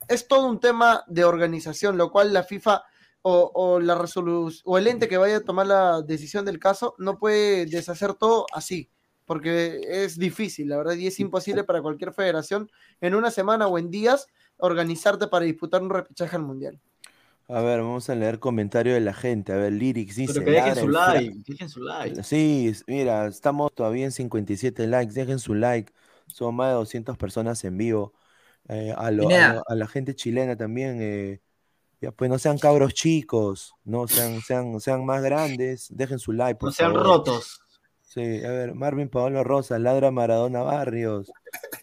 [0.08, 2.84] Es todo un tema de organización, lo cual la FIFA
[3.24, 7.18] o, la resolución o el ente que vaya a tomar la decisión del caso no
[7.18, 8.90] puede deshacer todo así,
[9.26, 13.78] porque es difícil, la verdad, y es imposible para cualquier federación en una semana o
[13.78, 14.28] en días
[14.58, 16.80] organizarte para disputar un repechaje al mundial.
[17.50, 19.52] A ver, vamos a leer comentarios de la gente.
[19.52, 20.34] A ver, Lyrics dice.
[20.34, 22.24] Pero que dejen su like, dejen su like.
[22.24, 25.92] Sí, mira, estamos todavía en 57 likes, dejen su like.
[26.28, 28.14] Son más de 200 personas en vivo.
[28.70, 31.42] Eh, a, la gente chilena también, eh,
[32.02, 36.60] ya, pues no sean cabros chicos, no sean, sean, sean más grandes, dejen su like.
[36.62, 37.62] no sean rotos.
[38.02, 41.32] Sí, a ver, Marvin Pablo Rosa, ladra Maradona Barrios,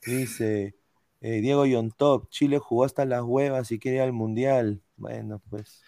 [0.06, 0.76] dice
[1.20, 4.80] eh, Diego Yontop, Chile jugó hasta las huevas y quiere ir al mundial.
[4.96, 5.82] Bueno, pues.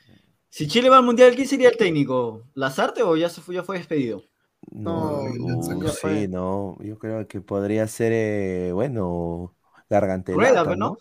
[0.51, 2.43] Si Chile va al mundial, ¿quién sería el técnico?
[2.55, 4.25] ¿Lazarte o ya, se fue, ya fue despedido?
[4.71, 6.77] No, no, sí, no.
[6.81, 9.55] Yo creo que podría ser, eh, bueno,
[9.93, 10.65] Gargantelata.
[10.65, 10.97] Pues, ¿no?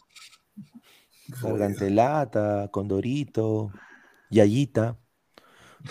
[1.42, 3.72] Gargantelata, Condorito,
[4.30, 4.98] Yayita.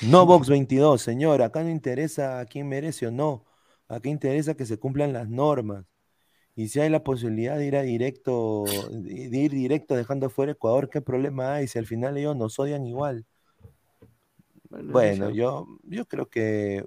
[0.02, 1.40] No Box 22, señor.
[1.40, 3.46] Acá no interesa a quién merece o no.
[3.88, 5.86] Acá interesa que se cumplan las normas.
[6.54, 10.90] Y si hay la posibilidad de ir a directo, de ir directo dejando fuera Ecuador,
[10.90, 13.24] ¿qué problema hay si al final ellos nos odian igual?
[14.68, 16.84] Bueno, yo, yo creo que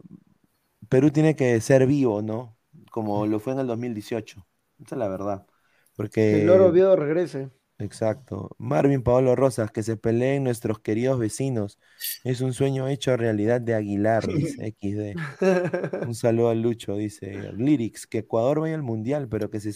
[0.89, 2.55] Perú tiene que ser vivo, ¿no?
[2.91, 4.45] Como lo fue en el 2018.
[4.80, 5.47] Esa es la verdad.
[5.96, 6.41] Porque...
[6.41, 7.50] El oro Oviedo regrese.
[7.80, 8.56] Exacto.
[8.58, 11.80] Marvin Paolo Rosas, que se peleen nuestros queridos vecinos.
[12.24, 15.18] Es un sueño hecho realidad de Aguilar, dice XD.
[16.08, 19.74] Un saludo a Lucho, dice Lyrics, que Ecuador vaya al mundial, pero que, se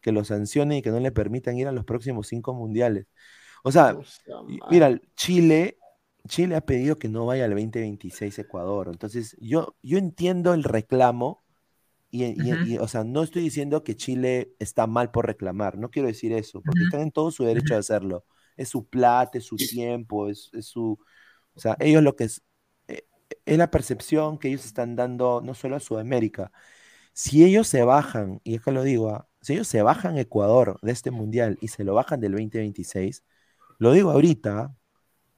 [0.00, 3.06] que lo sancione y que no le permitan ir a los próximos cinco mundiales.
[3.62, 3.96] O sea,
[4.70, 5.78] mira, Chile,
[6.26, 8.88] Chile ha pedido que no vaya al 2026 Ecuador.
[8.90, 11.44] Entonces, yo, yo entiendo el reclamo
[12.10, 16.32] y, o sea, no estoy diciendo que Chile está mal por reclamar, no quiero decir
[16.32, 18.24] eso, porque están en todo su derecho de hacerlo.
[18.56, 20.98] Es su plata, es su tiempo, es, su...
[21.54, 22.42] O sea, ellos lo que es...
[22.88, 23.06] Eh,
[23.46, 26.52] es la percepción que ellos están dando no solo a Sudamérica.
[27.12, 30.78] Si ellos se bajan, y es que lo digo, ah, si ellos se bajan Ecuador
[30.82, 33.24] de este mundial y se lo bajan del 2026,
[33.78, 34.74] lo digo ahorita,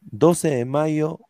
[0.01, 1.21] 12 de mayo,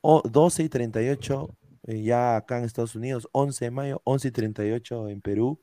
[0.00, 1.56] o 12 y 38
[1.90, 5.60] eh, ya acá en Estados Unidos, 11 de mayo, 11 y 38 en Perú.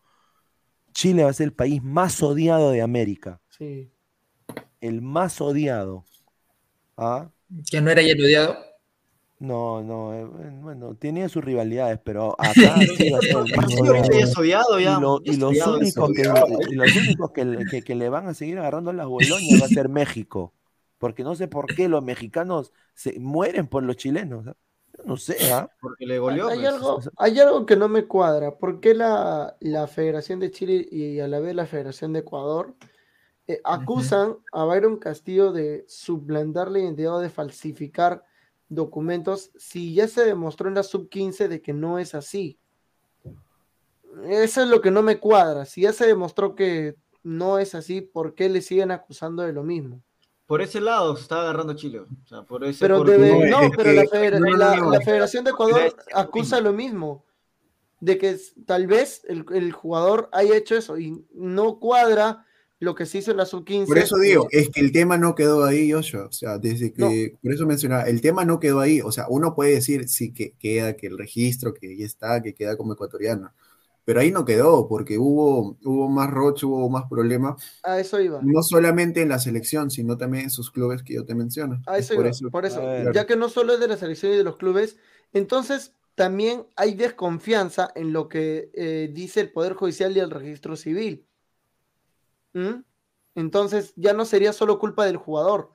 [0.92, 3.42] Chile va a ser el país más odiado de América.
[3.50, 3.92] Sí.
[4.82, 6.06] El más odiado.
[6.98, 7.30] ¿Ah?
[7.70, 8.58] ¿Que no era ya el odiado?
[9.40, 10.26] No, no, eh,
[10.62, 14.80] bueno, tenía sus rivalidades, pero acá sí va a ser el más odiado.
[15.24, 16.12] Y, los únicos,
[17.32, 20.54] que, que, le van a seguir agarrando las boloñas va a ser México.
[20.98, 24.46] Porque no sé por qué los mexicanos se mueren por los chilenos.
[24.46, 24.56] No
[25.18, 25.70] sé, ¿ah?
[25.80, 26.48] Porque le goleó.
[26.48, 26.74] Hay, pues.
[26.74, 28.58] algo, hay algo que no me cuadra.
[28.58, 29.56] ¿Por qué la,
[29.88, 32.76] Federación de Chile y a la vez la Federación de Ecuador
[33.48, 38.24] eh, acusan a Byron Castillo de sublandar la identidad o de falsificar
[38.70, 42.60] documentos si ya se demostró en la sub-15 de que no es así?
[44.26, 45.66] Eso es lo que no me cuadra.
[45.66, 49.64] Si ya se demostró que no es así, ¿por qué le siguen acusando de lo
[49.64, 50.02] mismo?
[50.48, 52.00] Por ese lado se está agarrando Chile.
[52.00, 57.26] O sea, por ese, pero debe, no, pero la, Federación de Ecuador acusa lo mismo,
[58.00, 62.46] de que tal vez el, jugador haya hecho eso y no cuadra
[62.80, 63.88] lo que se hizo en la sub-15.
[63.88, 66.28] Por eso digo, es que el tema no quedó ahí, Joshua.
[66.28, 69.02] O sea, desde que, por eso mencionaba, el tema no quedó ahí.
[69.02, 72.54] O sea, uno puede decir, sí, que queda, que el registro, que ya está, que
[72.54, 73.52] queda como ecuatoriano
[74.08, 77.62] pero ahí no quedó, porque hubo, hubo más roche, hubo más problemas.
[77.84, 78.40] A eso iba.
[78.42, 81.82] No solamente en la selección, sino también en sus clubes que yo te menciono.
[81.86, 83.12] A eso por iba, eso, por eso.
[83.12, 84.96] Ya que no solo es de la selección y de los clubes,
[85.34, 90.78] entonces también hay desconfianza en lo que eh, dice el Poder Judicial y el Registro
[90.78, 91.28] Civil.
[92.54, 92.84] ¿Mm?
[93.36, 95.72] Entonces ya no sería solo culpa del jugador.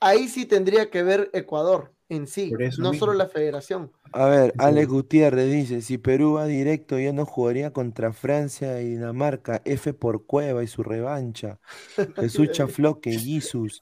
[0.00, 3.90] Ahí sí tendría que ver Ecuador en sí, no solo la federación.
[4.12, 8.90] A ver, Alex Gutiérrez dice, si Perú va directo ya no jugaría contra Francia y
[8.90, 11.60] Dinamarca, F por Cueva y su revancha.
[12.16, 13.80] Jesús Chafloque, Jesus.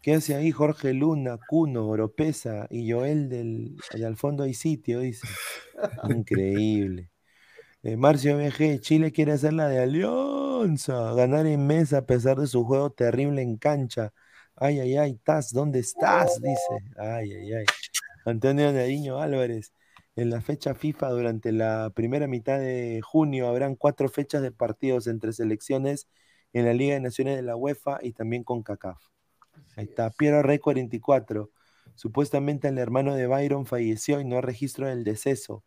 [0.00, 5.00] ¿Qué hace ahí Jorge Luna, Cuno, Oropesa y Joel del, al fondo hay sitio?
[5.00, 5.26] Dice.
[6.08, 7.10] Increíble.
[7.82, 12.46] Eh, Marcio BG, Chile quiere hacer la de Alianza, ganar en mesa a pesar de
[12.46, 14.12] su juego terrible en cancha.
[14.60, 16.40] Ay, ay, ay, Taz, ¿dónde estás?
[16.40, 16.92] Dice.
[16.96, 17.64] Ay, ay, ay.
[18.24, 19.72] Antonio Nariño Álvarez.
[20.16, 25.06] En la fecha FIFA, durante la primera mitad de junio, habrán cuatro fechas de partidos
[25.06, 26.08] entre selecciones
[26.52, 29.00] en la Liga de Naciones de la UEFA y también con CACAF.
[29.76, 31.52] Ahí está, Piero Rey 44.
[31.94, 35.62] Supuestamente el hermano de Byron falleció y no hay registro del deceso.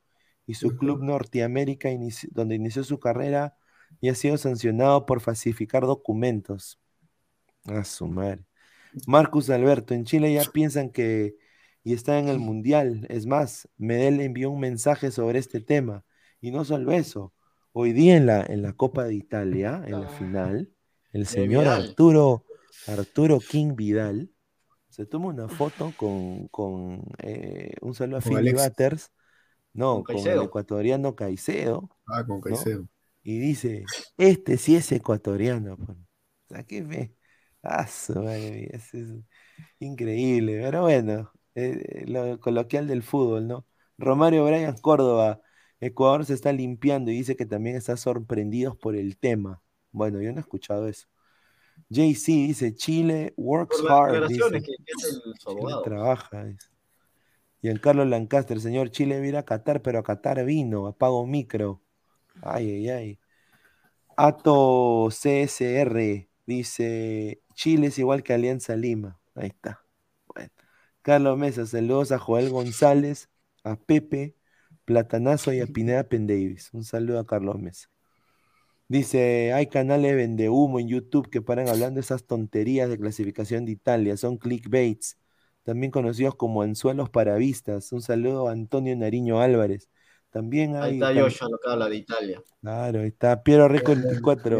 [0.46, 1.90] Y su club Norteamérica,
[2.32, 3.56] donde inició su carrera,
[4.02, 6.78] ya ha sido sancionado por falsificar documentos.
[7.66, 8.44] A su madre.
[9.08, 11.36] Marcus Alberto, en Chile ya piensan que
[11.84, 13.06] y está en el Mundial.
[13.10, 16.06] Es más, Medel envió un mensaje sobre este tema.
[16.40, 17.34] Y no solo eso,
[17.72, 20.72] hoy día en la, en la Copa de Italia, en la final,
[21.12, 21.68] el señor.
[21.68, 22.46] Arturo,
[22.88, 24.32] Arturo King Vidal
[24.90, 28.52] se toma una foto con, con eh, un saludo a Philly.
[28.54, 29.12] Butters,
[29.74, 32.88] no, Con con, el ecuatoriano Caicedo, Ah, con Caicedo.
[33.24, 33.86] y dice,
[34.18, 35.76] este sí es ecuatoriano.
[35.76, 35.96] O
[36.54, 37.16] sea, qué fe.
[37.64, 39.10] Ah, su madre mía, es, es
[39.80, 40.62] increíble.
[40.64, 43.66] Pero bueno, eh, lo coloquial del fútbol, ¿no?
[43.98, 45.42] Romario Brian Córdoba,
[45.80, 49.62] Ecuador se está limpiando y dice que también está sorprendidos por el tema.
[49.92, 51.08] Bueno, yo no he escuchado eso.
[51.90, 54.42] JC dice, Chile works hard, dice.
[54.52, 54.76] que el-
[55.38, 56.46] Chile trabaja.
[56.46, 56.68] dice.
[57.62, 61.82] Giancarlo Lancaster, señor Chile viene a Qatar, pero a Qatar vino, apago micro.
[62.42, 63.20] Ay, ay, ay.
[64.18, 69.20] Ato CSR dice: Chile es igual que Alianza Lima.
[69.36, 69.86] Ahí está.
[70.34, 70.50] Bueno.
[71.04, 73.30] Carlos Mesa, saludos a Joel González,
[73.64, 74.36] a Pepe,
[74.84, 76.74] Platanazo y a Pineda Pendavis.
[76.74, 77.88] Un saludo a Carlos Mesa.
[78.88, 83.64] Dice, hay canales vende humo en YouTube que paran hablando de esas tonterías de clasificación
[83.66, 85.20] de Italia, son clickbaits,
[85.62, 87.92] también conocidos como anzuelos para vistas.
[87.92, 89.88] Un saludo a Antonio Nariño Álvarez.
[90.32, 92.42] También Ahí hay está can- Joshua, lo que habla de Italia.
[92.60, 94.60] Claro, ahí está Piero Rico 24.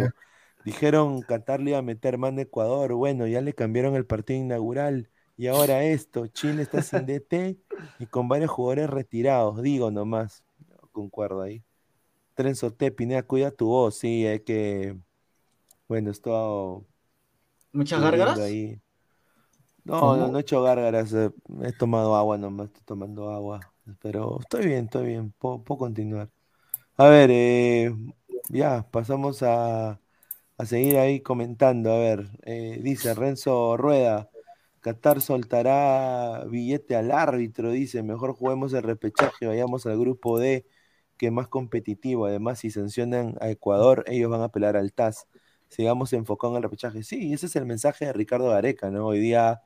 [0.64, 2.94] Dijeron Qatar le iba a meter mano a Ecuador.
[2.94, 5.10] Bueno, ya le cambiaron el partido inaugural.
[5.38, 7.58] Y ahora esto, Chile está sin DT
[8.00, 9.62] y con varios jugadores retirados.
[9.62, 10.44] Digo nomás.
[10.92, 11.64] Concuerdo ahí.
[12.36, 13.98] Trenzo T, Pineda, cuida tu voz.
[13.98, 14.98] Sí, hay que.
[15.88, 16.86] Bueno, esto.
[17.74, 18.40] ¿Muchas cubriendo gárgaras?
[18.40, 18.80] ahí.
[19.84, 20.16] No, ¿Cómo?
[20.16, 21.14] no, no he hecho gárgaras.
[21.14, 23.60] He tomado agua nomás, estoy tomando agua.
[24.02, 25.32] Pero estoy bien, estoy bien.
[25.40, 26.30] Puedo, puedo continuar.
[26.98, 27.96] A ver, eh,
[28.50, 30.00] ya, pasamos a,
[30.62, 31.92] a seguir ahí comentando.
[31.92, 34.30] A ver, eh, dice Renzo Rueda,
[34.82, 40.66] Qatar soltará billete al árbitro, dice, mejor juguemos el repechaje, vayamos al grupo D,
[41.18, 42.28] que es más competitivo.
[42.28, 45.28] Además, si sancionan a Ecuador, ellos van a apelar al TAS.
[45.70, 47.04] Sigamos enfocados en el repechaje.
[47.04, 49.08] Sí, ese es el mensaje de Ricardo Gareca, ¿no?
[49.08, 49.62] Hoy día,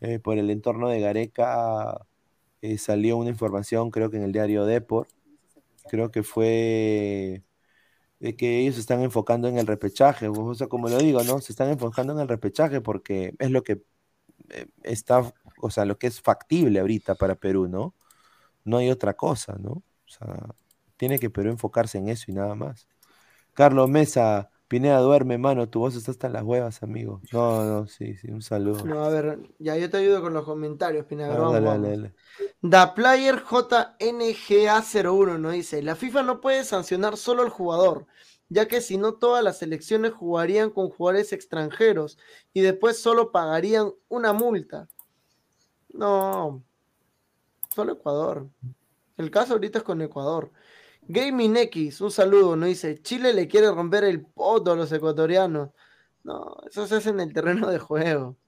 [0.00, 2.06] eh, por el entorno de Gareca,
[2.62, 5.10] eh, salió una información, creo que en el diario Deport,
[5.88, 7.43] creo que fue
[8.24, 11.42] de que ellos se están enfocando en el repechaje, o sea, como lo digo, ¿no?
[11.42, 13.82] Se están enfocando en el repechaje porque es lo que
[14.48, 17.94] eh, está, o sea, lo que es factible ahorita para Perú, ¿no?
[18.64, 19.72] No hay otra cosa, ¿no?
[19.72, 20.38] O sea,
[20.96, 22.88] tiene que Perú enfocarse en eso y nada más.
[23.52, 27.20] Carlos Mesa, Pineda, duerme, mano, tu voz está hasta las huevas, amigo.
[27.32, 28.84] No, no, sí, sí, un saludo.
[28.84, 31.34] No, a ver, ya yo te ayudo con los comentarios, Pineda.
[31.34, 32.14] Ah, vamos, dale, dale, dale.
[32.62, 38.06] Da Player JNGA01 nos dice, la FIFA no puede sancionar solo al jugador,
[38.48, 42.18] ya que si no todas las selecciones jugarían con jugadores extranjeros
[42.54, 44.88] y después solo pagarían una multa.
[45.92, 46.62] No,
[47.74, 48.48] solo Ecuador.
[49.16, 50.50] El caso ahorita es con Ecuador.
[51.06, 55.70] Gaming X, un saludo, nos dice, Chile le quiere romper el poto a los ecuatorianos.
[56.22, 58.38] No, eso se hace en el terreno de juego.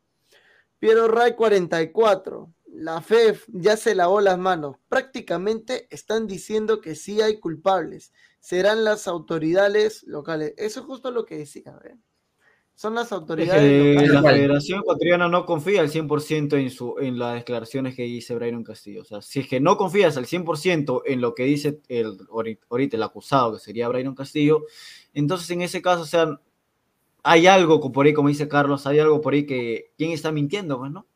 [0.79, 2.53] Piero Ray 44.
[2.73, 4.77] La FEF ya se lavó las manos.
[4.89, 8.13] Prácticamente están diciendo que sí hay culpables.
[8.41, 10.55] Serán las autoridades locales.
[10.57, 11.79] Eso es justo lo que decía.
[11.83, 11.99] ¿ve?
[12.79, 14.13] Son las Es autoridades que locales.
[14.13, 14.23] la.
[14.31, 19.01] Federación Ecuatoriana no confía al 100% en, su, en las declaraciones que dice Brayron Castillo.
[19.01, 22.59] O sea, si es que no confías al 100% en lo que dice el, ahori-
[22.69, 24.65] ahorita el acusado, que sería Brayron Castillo,
[25.15, 26.39] entonces en ese caso, o sea,
[27.23, 30.79] hay algo por ahí, como dice Carlos, hay algo por ahí que quién está mintiendo,
[30.79, 31.07] pues, ¿no?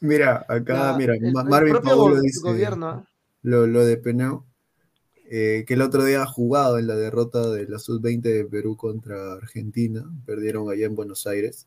[0.00, 2.86] Mira, acá, La- mira, el, Ma- el Marvin propio Paulo dice gobierno.
[2.88, 3.04] ¿ah?
[3.42, 4.46] lo, lo de Penao,
[5.30, 8.76] eh, que el otro día ha jugado en la derrota de la Sub-20 de Perú
[8.76, 11.66] contra Argentina, perdieron allá en Buenos Aires.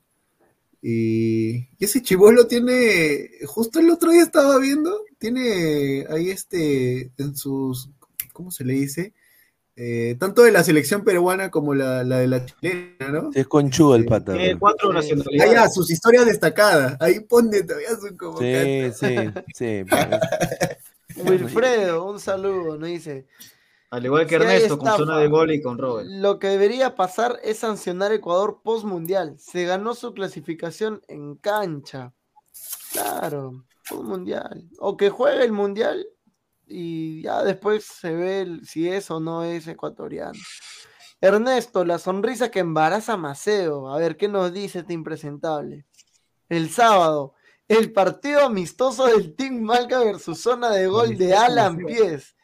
[0.81, 7.35] Y, y ese chivolo tiene, justo el otro día estaba viendo, tiene ahí este, en
[7.35, 7.89] sus,
[8.33, 9.13] ¿cómo se le dice?
[9.75, 13.31] Eh, tanto de la selección peruana como la, la de la chilena, ¿no?
[13.31, 14.09] Sí, es conchudo el Sí.
[14.09, 14.33] pata.
[14.33, 14.91] Tiene cuatro Sí.
[14.91, 15.53] Ah, nacionalidades.
[15.53, 16.97] ya, sus historias destacadas.
[16.99, 19.15] Ahí pone todavía su como Sí, sí,
[19.55, 19.83] sí.
[19.89, 20.07] pues,
[21.25, 22.77] Wilfredo, un saludo.
[22.77, 23.27] Nos dice:
[23.89, 26.07] Al igual que Si Ernesto, con zona de gol y con Robert.
[26.09, 29.37] Lo que debería pasar es sancionar Ecuador post mundial.
[29.39, 32.13] Se ganó su clasificación en cancha.
[32.91, 34.69] Claro, post mundial.
[34.79, 36.05] O que juegue el mundial
[36.67, 40.39] y ya después se ve el- si es o no es ecuatoriano.
[41.19, 43.89] Ernesto, la sonrisa que embaraza a Maceo.
[43.93, 45.85] A ver, ¿qué nos dice este impresentable?
[46.49, 47.33] el sábado,
[47.71, 52.35] el partido amistoso del Team Malca versus zona de gol de Alan Pies.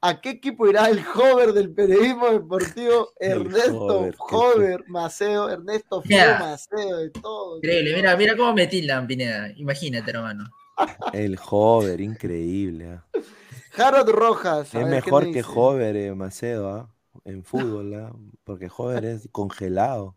[0.00, 6.18] ¿A qué equipo irá el joven del periodismo deportivo Ernesto Hover, Hover Maceo, Ernesto Fio.
[6.38, 7.56] Maceo, de todo?
[7.56, 9.50] Increíble, mira, mira cómo me tildan, Pineda.
[9.56, 10.44] Imagínate, hermano.
[11.12, 12.92] El Hover, increíble.
[12.92, 13.04] ¿ah?
[13.76, 14.68] Harold Rojas.
[14.68, 15.42] Es ver, ¿qué mejor me que?
[15.42, 16.94] Hover, eh, Macedo, ¿ah?
[17.24, 18.12] en fútbol, ¿ah?
[18.44, 20.16] porque Hover es congelado.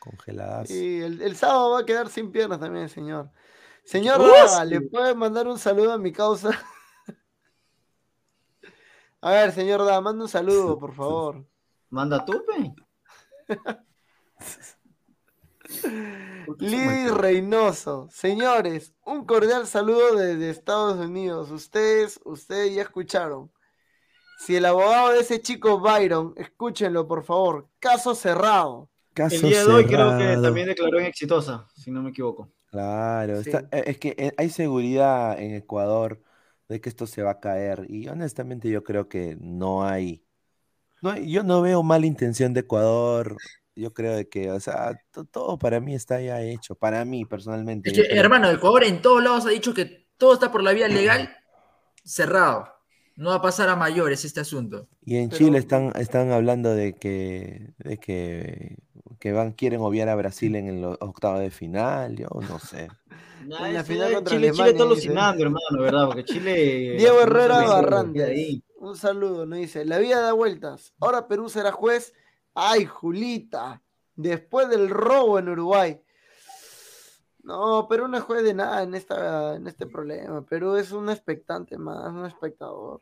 [0.00, 0.74] Congeladazo.
[0.74, 3.30] Y el, el sábado va a quedar sin piernas también, señor.
[3.84, 4.70] Señor ¡Oh, Raga, sí!
[4.70, 6.50] ¿le puede mandar un saludo a mi causa?
[9.20, 11.46] A ver, señor Da, manda un saludo, por favor.
[11.88, 12.74] Manda tú, pe.
[16.58, 21.50] Lidy Reynoso, señores, un cordial saludo desde Estados Unidos.
[21.50, 23.50] Ustedes, ustedes ya escucharon.
[24.38, 27.68] Si el abogado de ese chico Byron, escúchenlo por favor.
[27.78, 28.90] Caso cerrado.
[29.14, 32.50] Caso El día de hoy creo que también declaró en exitosa, si no me equivoco.
[32.74, 33.50] Claro, Sí.
[33.50, 36.20] está- eh, es que eh, hay seguridad en Ecuador
[36.68, 40.24] de que esto se va a caer y honestamente yo creo que no hay,
[41.00, 43.36] no hay- yo no veo mala intención de Ecuador,
[43.76, 47.24] yo creo de que, o sea, to- todo para mí está ya hecho, para mí
[47.24, 47.92] personalmente.
[47.92, 50.88] Yo creo- hermano, Ecuador en todos lados ha dicho que todo está por la vía
[50.88, 51.30] legal
[52.04, 52.73] cerrado.
[53.16, 54.88] No va a pasar a mayores este asunto.
[55.04, 58.76] Y en Pero- Chile están, están hablando de que, de que,
[59.20, 62.88] que van, quieren obviar a Brasil en los octavos de final, yo no sé.
[63.44, 64.82] En la final contra Chile, Chile Alemania, está dice.
[65.08, 66.06] alucinando, hermano, ¿verdad?
[66.06, 66.94] Porque Chile.
[66.98, 68.22] Diego Herrera Barrantes.
[68.26, 68.62] ahí.
[68.78, 69.84] Un saludo, nos dice.
[69.84, 70.94] La vida da vueltas.
[70.98, 72.14] Ahora Perú será juez.
[72.54, 73.82] Ay, Julita.
[74.16, 76.00] Después del robo en Uruguay.
[77.44, 80.42] No, Perú no juez de nada en, esta, en este problema.
[80.46, 83.00] Perú es un expectante más, un espectador.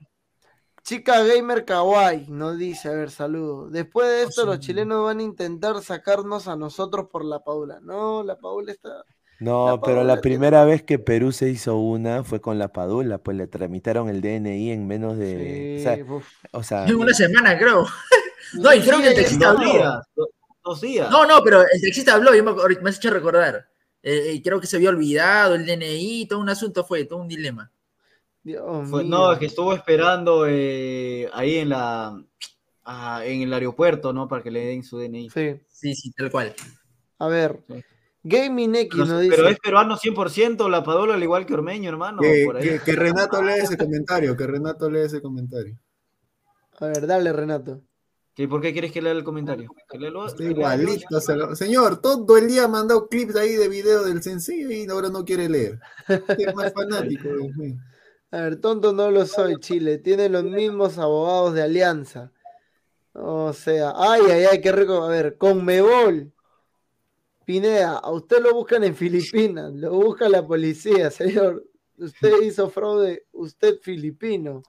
[0.82, 3.70] Chica Gamer Kawaii nos dice, a ver, saludo.
[3.70, 7.78] Después de esto, los chilenos van a intentar sacarnos a nosotros por la Paula.
[7.82, 9.04] No, la Paula está.
[9.38, 12.68] No, La pero la tiene- primera vez que Perú se hizo una fue con la
[12.72, 15.78] Padula, pues le tramitaron el DNI en menos de,
[16.52, 17.84] o sea, o En una semana, creo.
[18.54, 20.02] No, y creo que el taxista habló.
[20.62, 21.10] Dos días.
[21.10, 23.66] No, no, pero el taxista habló, y me, ahorita me has hecho recordar.
[24.02, 27.70] Eh, creo que se había olvidado el DNI, todo un asunto fue, todo un dilema.
[28.42, 32.20] Dios Fue- no, es que estuvo esperando eh, ahí en la
[32.84, 34.26] ah, en el aeropuerto, ¿no?
[34.26, 35.30] Para que le den su DNI.
[35.30, 35.60] Sí.
[35.68, 36.52] Sí, sí, tal cual.
[37.18, 37.60] A ver.
[37.68, 37.84] Sí.
[38.24, 39.36] Gaming X Pero, nos dice.
[39.36, 42.20] pero es peruano 100%, la Padula, al igual que Ormeño, hermano.
[42.20, 42.68] Que, por ahí.
[42.68, 45.76] que- que Renato lea ese comentario, que Renato lea ese comentario.
[46.78, 47.80] A ver, dale, Renato.
[48.34, 49.70] ¿Que ¿Por qué quieres que lea el comentario?
[49.90, 50.44] Que lea yo.
[50.44, 51.20] igualito.
[51.54, 55.24] Señor, todo el día ha mandado clips ahí de video del sencillo y ahora no
[55.24, 55.78] quiere leer.
[56.08, 57.76] Es más fanático, Dios mío.
[58.30, 59.98] A ver, tonto no lo soy, Chile.
[59.98, 62.32] Tiene los mismos abogados de Alianza.
[63.12, 65.02] O sea, ay, ay, ay, qué rico.
[65.02, 66.32] A ver, Conmebol.
[67.44, 71.64] Pineda, a usted lo buscan en Filipinas, lo busca la policía, señor.
[71.98, 74.62] Usted hizo fraude, usted filipino.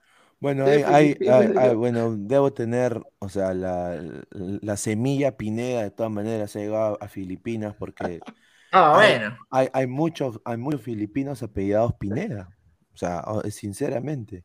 [0.44, 4.00] Bueno, de hay, hay- bueno, debo tener, o sea, la,
[4.32, 8.24] la semilla Pineda de todas maneras ha llegado a Filipinas porque
[8.72, 9.38] Ah, bueno.
[9.50, 12.50] hay, hay muchos, hay muchos filipinos apellidados Pineda,
[12.94, 14.44] o sea, o- sinceramente,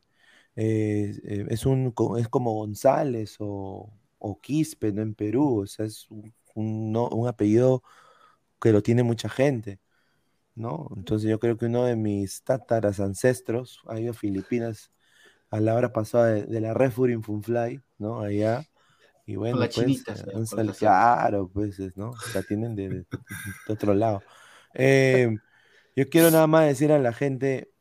[0.56, 5.02] Eh, eh, es un, co- es como González o, o Quispe, ¿no?
[5.02, 7.82] En Perú, o sea, es un, un no- un apellido
[8.60, 9.80] que lo tiene mucha gente,
[10.54, 10.88] ¿no?
[10.96, 14.90] Entonces yo creo que uno de mis tátaras ancestros ha ido a Filipinas
[15.50, 18.20] a la hora pasada de, de la Refurin Funfly, ¿no?
[18.22, 18.66] Allá.
[19.26, 20.78] Y bueno, pues, chinita, eh, han por sal- eso.
[20.78, 22.22] claro, pues, es, ¿no?
[22.32, 23.06] La tienen de, de-
[23.66, 24.24] de otro lado.
[24.74, 25.38] Eh,
[25.96, 27.72] yo quiero nada más decir a la gente,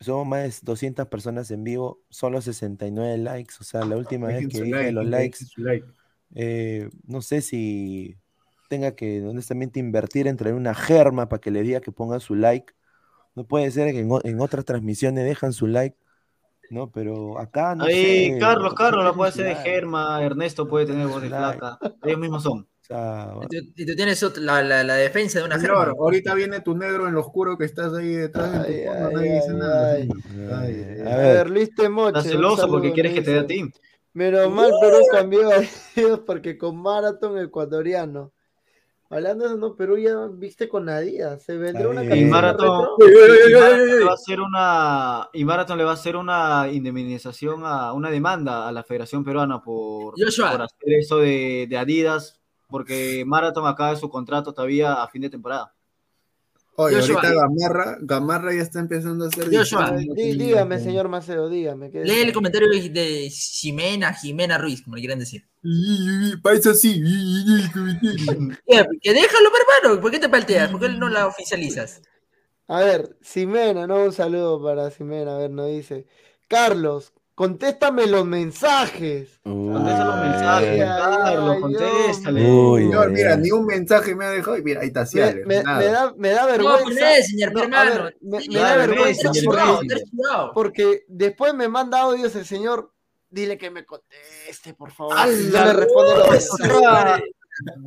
[0.00, 4.46] somos más de 200 personas en vivo, solo 69 likes, o sea, la última vez
[4.48, 5.86] que dije like, los likes, like.
[6.34, 8.18] eh, no sé si
[8.68, 12.34] tenga que honestamente invertir en traer una germa para que le diga que pongan su
[12.34, 12.74] like.
[13.34, 15.96] No puede ser que en, en otras transmisiones dejan su like,
[16.70, 16.90] ¿no?
[16.90, 18.38] Pero acá no Ahí, sé.
[18.38, 21.78] Carlos, Carlos la puede hacer de Germa, Ernesto puede tener voz de flaca.
[22.02, 22.60] Ellos mismos son.
[22.60, 25.92] o sea, Y tú, y tú tienes la, la- la defensa de una Señor, germa.
[25.98, 29.52] ahorita viene tu negro en lo oscuro que estás ahí detrás Ay, fondo, ay, dice
[29.54, 29.92] nada.
[29.92, 30.08] Ay,
[30.52, 31.34] ay, A A ver.
[31.36, 32.18] ver, Luis Temoche.
[32.18, 33.70] Está un celoso porque quieres que te dé a ti.
[34.12, 35.60] Menos mal Perú cambió a
[35.94, 38.32] Dios porque con Marathon ecuatoriano.
[39.08, 41.42] Hablando de eso, no, Perú ya viste con Adidas.
[41.42, 42.02] Se vendrá una.
[42.04, 46.16] Y Marathon, y Marathon le va a hacer una y Marathon le va a hacer
[46.16, 51.78] una indemnización a una demanda a la Federación Peruana por, por hacer eso de, de
[51.78, 55.75] Adidas porque Marathon acaba su contrato todavía a fin de temporada.
[56.78, 57.16] Oye, Joshua.
[57.22, 59.54] ahorita Gamarra, Gamarra ya está empezando a hacer.
[59.54, 59.96] Joshua.
[60.14, 61.90] dígame, señor Maceo, dígame.
[61.90, 65.46] ¿qué Lee el comentario de- Ximena, Jimena Ruiz, como le quieran decir.
[67.72, 68.56] Comentario.
[68.66, 69.48] Ya, Que déjalo,
[69.82, 70.00] hermano.
[70.00, 70.70] ¿Por qué te palteas?
[70.70, 72.02] ¿Por qué no la oficializas?
[72.68, 75.36] A ver, Ximena, no, un saludo para Ximena.
[75.36, 76.06] A ver, nos dice.
[76.48, 79.38] Carlos, contéstame los mensajes.
[79.44, 82.50] Contesta los Uy, mensajes, Carlos, contéstale.
[82.50, 85.34] Uy, Señor, mira, ni un mensaje me ha dejado y mira, ahí está, sí, Me,
[85.44, 85.78] me- nada.
[85.78, 87.00] me da, me da No, vergüenza.
[87.06, 88.04] pues, señor, No, a hermano.
[88.04, 89.46] ver, me, Sí, me da vergüenza Messi,
[90.54, 92.92] porque, después me manda audios el señor.
[93.28, 95.14] Dile que me conteste, por favor.
[95.18, 96.70] ¡A Y la no me responde los O mensajes.
[96.70, 97.20] sea,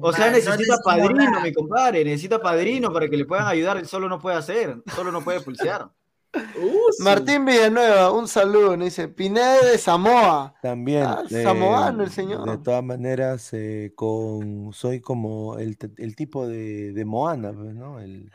[0.02, 1.42] o sea, No necesita padrino, nada.
[1.42, 2.04] mi compadre.
[2.04, 3.78] Necesita padrino para que le puedan ayudar.
[3.78, 4.76] Él solo no puede hacer.
[4.96, 5.90] Solo no puede pulsear.
[6.34, 7.04] Uh, sí.
[7.04, 8.78] Martín Villanueva, un saludo.
[8.78, 10.54] Nos dice Pineda de Samoa.
[10.62, 11.04] También.
[11.04, 12.50] Ah, eh, samoano el señor.
[12.50, 15.78] De todas maneras, eh, con soy como el,
[16.16, 18.00] tipo de, de Moana, pues, ¿no?
[18.00, 18.32] El,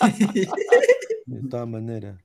[1.26, 2.18] de todas maneras.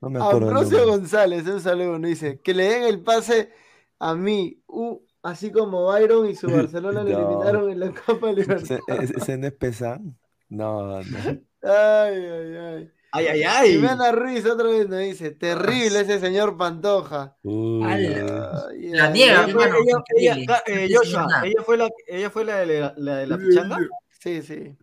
[0.00, 0.48] No me acuerdo.
[0.48, 0.86] Ambrosio.
[0.86, 1.98] González, un saludo.
[1.98, 3.50] Nos dice que le den el pase
[3.98, 4.62] a mí.
[4.66, 7.18] Uh, así como Byron y su Barcelona le No.
[7.28, 9.10] eliminaron en la Copa ¿Ese, Libertadores.
[9.10, 10.18] ese- ese no es Pesan?
[10.48, 11.04] No, no.
[11.64, 12.92] Ay, ay, ay.
[13.14, 13.72] Ay, ay, ay.
[13.72, 17.36] Jimena Ruiz otra vez nos dice, terrible ese señor Pantoja.
[17.42, 18.64] Uy, Ala.
[18.70, 19.68] Ay, La niega, Ella
[20.16, 23.36] ella- ella- eh, Joshua, ella fue la, ella fue la de la, la de la
[23.38, 23.78] pichanga.
[24.18, 24.76] Sí, sí.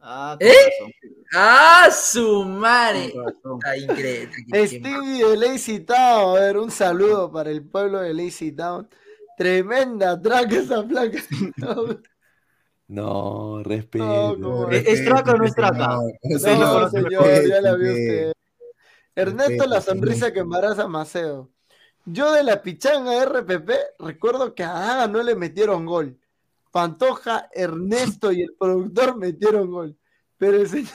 [0.00, 0.46] Ah, ¿Eh?
[0.48, 0.92] razón,
[1.34, 3.12] ¡Ah, su madre!
[3.14, 4.66] Está increíble.
[4.66, 8.88] Stevie de Lazy Town, a ver, un saludo para el pueblo de Lazy Town.
[9.36, 11.18] Tremenda traca esa placa.
[12.90, 14.04] no, respeto.
[14.04, 15.78] No, como- ¿Es- es traca o no es traca?
[15.86, 18.32] No, Sí, lo No, conoce señor, ya la vio usted.
[19.14, 21.50] Ernesto, la sonrisa que embaraza a Maceo.
[22.06, 26.18] Yo de la pichanga RPP recuerdo que a Daga no le metieron gol.
[26.72, 29.96] Pantoja, Ernesto y el productor metieron gol.
[30.38, 30.90] Pero el señor.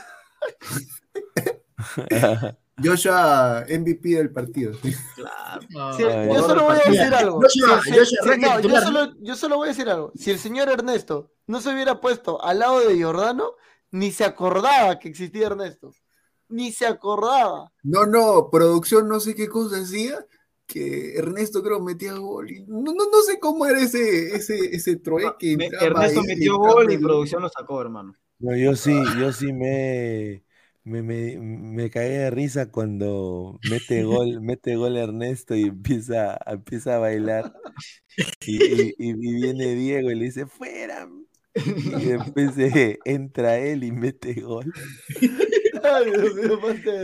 [2.83, 4.73] Joshua, MVP del partido.
[5.15, 5.61] Claro.
[5.97, 7.41] Ay, yo solo voy a decir algo.
[7.41, 10.11] Joshua, Joshua, no, yo, solo, yo solo voy a decir algo.
[10.15, 13.51] Si el señor Ernesto no se hubiera puesto al lado de Giordano,
[13.91, 15.93] ni se acordaba que existía Ernesto.
[16.49, 17.71] Ni se acordaba.
[17.83, 20.25] No, no, producción no sé qué cosa hacía,
[20.67, 22.51] que Ernesto creo metía gol.
[22.51, 25.55] y no, no, no sé cómo era ese, ese, ese trueque.
[25.57, 28.13] Me- entraba Ernesto ahí, metió gol y producción lo sacó, hermano.
[28.39, 30.43] No, yo sí, yo sí me,
[30.85, 36.95] me, me, me caí de risa cuando mete gol, mete gol Ernesto y empieza, empieza
[36.95, 37.53] a bailar.
[38.45, 41.07] Y, y- y- y viene Diego y le dice, fuera.
[41.55, 44.71] Y después eh, entra él y mete gol.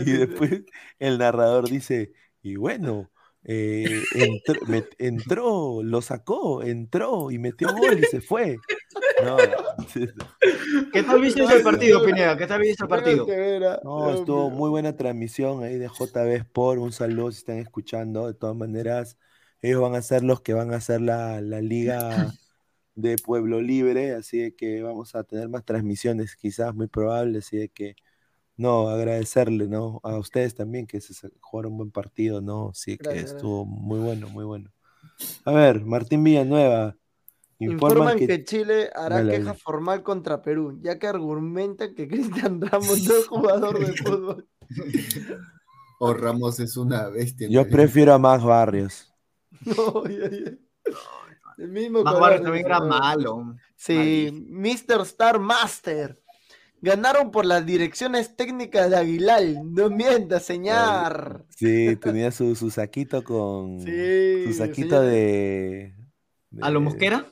[0.07, 0.61] Y después
[0.99, 3.11] el narrador dice, y bueno,
[3.43, 4.59] eh, entró,
[4.97, 8.57] entró, lo sacó, entró y metió gol y se fue.
[9.23, 9.37] No,
[10.93, 12.37] ¿Qué tal viste el partido, Pineda?
[12.37, 13.27] ¿Qué tal viste el partido?
[13.83, 16.79] No, estuvo muy buena transmisión ahí de JB Sport.
[16.79, 18.27] Un saludo si están escuchando.
[18.27, 19.17] De todas maneras,
[19.61, 22.33] ellos van a ser los que van a hacer la, la liga
[22.95, 27.57] de Pueblo Libre, así de que vamos a tener más transmisiones, quizás muy probable, así
[27.57, 27.95] de que
[28.57, 29.99] no, agradecerle, ¿no?
[30.03, 32.71] A ustedes también que se jugaron un buen partido, ¿no?
[32.73, 34.71] Sí, que Gracias, estuvo muy bueno, muy bueno.
[35.45, 36.95] A ver, Martín Villanueva,
[37.65, 39.59] informan Informan que, que, Chile hará Dale, queja dale.
[39.59, 44.47] formal contra Perú, ya que argumentan que Cristian Ramos no es jugador de fútbol.
[45.99, 47.47] O Ramos es una bestia.
[47.49, 49.07] yo prefiero a Max Barrios.
[49.65, 50.51] No, ya, ya.
[51.57, 53.55] El mismo Más color, Barrio también era malo.
[53.75, 55.01] Sí, Mr.
[55.01, 56.17] Star Master.
[56.81, 59.43] Ganaron por las direcciones técnicas de Aguilar.
[59.63, 61.45] No mienta, señor.
[61.55, 65.05] Sí, tenía su, su saquito con Sí, su saquito señor.
[65.11, 65.95] de,
[66.61, 67.25] ¿A lo de- Mosquera?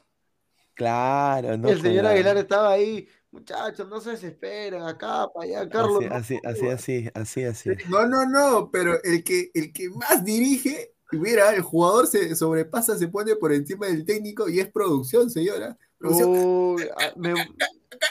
[0.80, 1.68] Claro, ¿no?
[1.70, 3.06] el señor la- Aguilar estaba ahí.
[3.32, 4.82] Muchachos, no se desesperen.
[4.82, 6.04] Acá, para allá, Carlos.
[6.10, 6.74] Así, no así, joda".
[6.76, 7.70] así, así, así.
[7.90, 12.98] No, no, no, pero el que, el que más dirige, mira, el jugador se sobrepasa,
[12.98, 15.78] se pone por encima del técnico y es producción, señora.
[15.98, 16.30] Producción.
[16.30, 17.34] Uy, ah, me-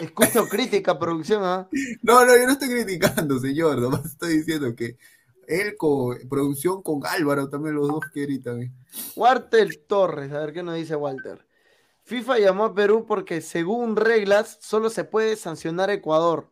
[0.01, 1.69] Escucho crítica, producción, ¿ah?
[2.03, 4.99] No, no, yo no estoy criticando, señor, nomás estoy diciendo que
[5.47, 8.61] él con producción con Álvaro también los dos que gritan.
[8.63, 8.73] ¿eh?
[9.17, 11.48] Walter Torres, a ver qué nos dice Walter.
[12.09, 16.51] FIFA llamó a Perú porque según reglas solo se puede sancionar a Ecuador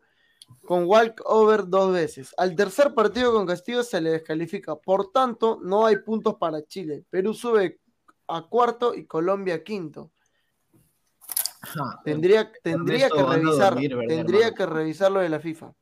[0.67, 2.35] con walkover dos veces.
[2.37, 4.77] Al tercer partido con Castillo se le descalifica.
[4.77, 7.05] Por tanto, no hay puntos para Chile.
[7.09, 7.81] Perú sube
[8.29, 10.13] a cuarto y Colombia a quinto.
[11.63, 12.03] Ajá.
[12.05, 14.57] Tendría, tendría que revisar, dormir, ¿verdad, tendría hermano?
[14.57, 15.73] que revisar lo de la FIFA.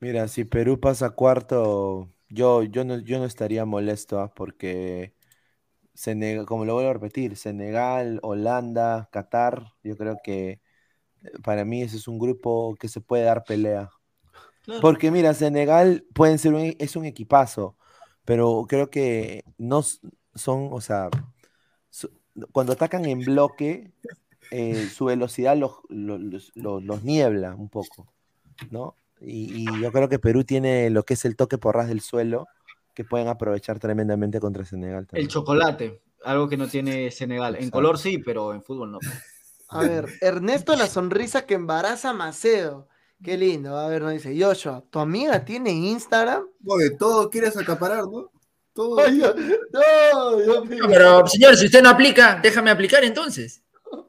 [0.00, 4.32] Mira, si Perú pasa cuarto, yo, yo no, yo no estaría molesto, ¿ah?
[4.32, 5.12] porque
[6.00, 10.60] Senegal, como lo vuelvo a repetir, Senegal, Holanda, Qatar, yo creo que
[11.22, 13.90] eh, para mí ese es un grupo que se puede dar pelea.
[14.64, 14.80] Claro.
[14.80, 17.76] Porque mira, Senegal pueden ser un, es un equipazo,
[18.24, 21.10] pero creo que no son, o sea,
[22.52, 23.92] cuando atacan en bloque,
[24.50, 28.06] eh, su velocidad los, los, los- los- los niebla un poco,
[28.70, 28.94] ¿no?
[29.20, 32.00] Y, y yo creo que Perú tiene lo que es el toque por ras del
[32.00, 32.46] suelo,
[32.94, 35.28] que pueden aprovechar tremendamente contra Senegal El también.
[35.28, 37.56] chocolate, algo que no tiene Senegal.
[37.56, 38.98] En color sí, pero en fútbol no.
[39.68, 42.88] A ver, Ernesto la sonrisa que embaraza a Macedo.
[43.22, 43.76] Qué lindo.
[43.76, 46.44] A ver, nos dice Joshua, ¿tu amiga tiene Instagram?
[46.66, 48.30] Oye, todo quieres acaparar, ¿no?
[48.72, 48.98] Todo.
[49.00, 49.18] Ay,
[49.72, 50.84] no, Dios mío.
[50.88, 53.62] Pero, señor, si usted no aplica, déjame aplicar entonces.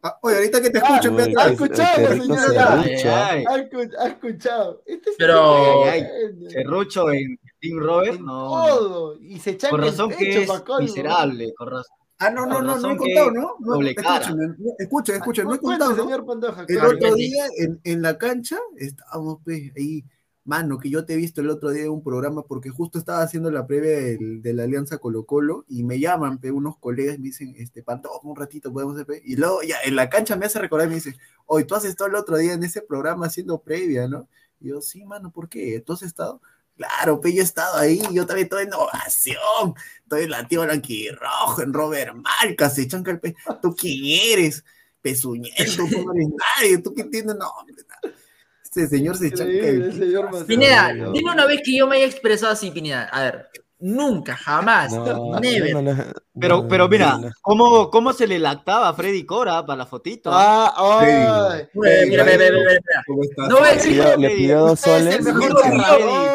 [0.04, 2.74] Ah, oye, ahorita que te Ah, escucho, Pedro, ¿ha escuchado, señora?
[2.74, 2.82] ¿ah?
[2.82, 4.84] ¿Ha escu- ha escuchado?
[4.86, 6.06] Este es Pero- Ay,
[6.50, 8.48] Serrucho en Team Robert, en no.
[8.50, 9.18] todo.
[9.22, 11.54] Y se echan Por el razón pecho que es miserable.
[11.58, 11.96] Con razón.
[12.18, 13.56] Ah, no, no, no, no he contado, ¿no?
[13.60, 14.18] no doble cara.
[14.18, 16.04] escúchame, no, escucha, escucha, no he contado, ¿no?
[16.04, 16.62] señor Pantoja.
[16.62, 16.90] El claro.
[16.96, 20.06] otro día en, en la cancha estábamos pues, ahí,
[20.44, 23.24] mano, que yo te he visto el otro día en un programa porque justo estaba
[23.24, 27.16] haciendo la previa del- de la Alianza Colo Colo y me llaman pe, unos colegas
[27.16, 29.22] y me dicen, este, Pantoja, un ratito podemos hacer, pe?".
[29.26, 31.16] y luego ya en la cancha me hace recordar y me dice,
[31.48, 34.28] hoy tú has estado el otro día en ese programa haciendo previa, ¿no?
[34.60, 35.80] Y yo, sí, mano, ¿por qué?
[35.84, 36.40] ¿Tú has estado?
[36.82, 40.64] Claro, pe, yo he estado ahí, yo también estoy en innovación, estoy en la tío
[40.64, 44.00] blanquirrojo, en Robert Marcas, se chanca el pe, ¿tú quién
[44.34, 44.64] eres?
[45.00, 48.16] Pezuñento, tú no eres nadie, tú qué tienes, no, hombre, nada.
[48.64, 50.46] Este señor se chanca el señor.
[50.48, 51.12] Pineda, no.
[51.12, 53.04] dime una vez que yo me haya expresado así, Pineda.
[53.12, 53.50] A ver,
[53.82, 55.70] nunca, jamás, No, never.
[55.72, 59.66] yo no lo- Pero, no, pero mira, ¿cómo, ¿cómo se le lactaba a Freddy Cora
[59.66, 60.30] para la fotito?
[60.34, 61.68] Ah, ay.
[61.74, 63.04] Mira, mira, mira, mira, mira.
[63.08, 63.50] ¿Cómo estás?
[63.50, 65.34] No voy a le decir pidió, le pidió dos Usted es el soles.
[65.36, 65.62] mejor.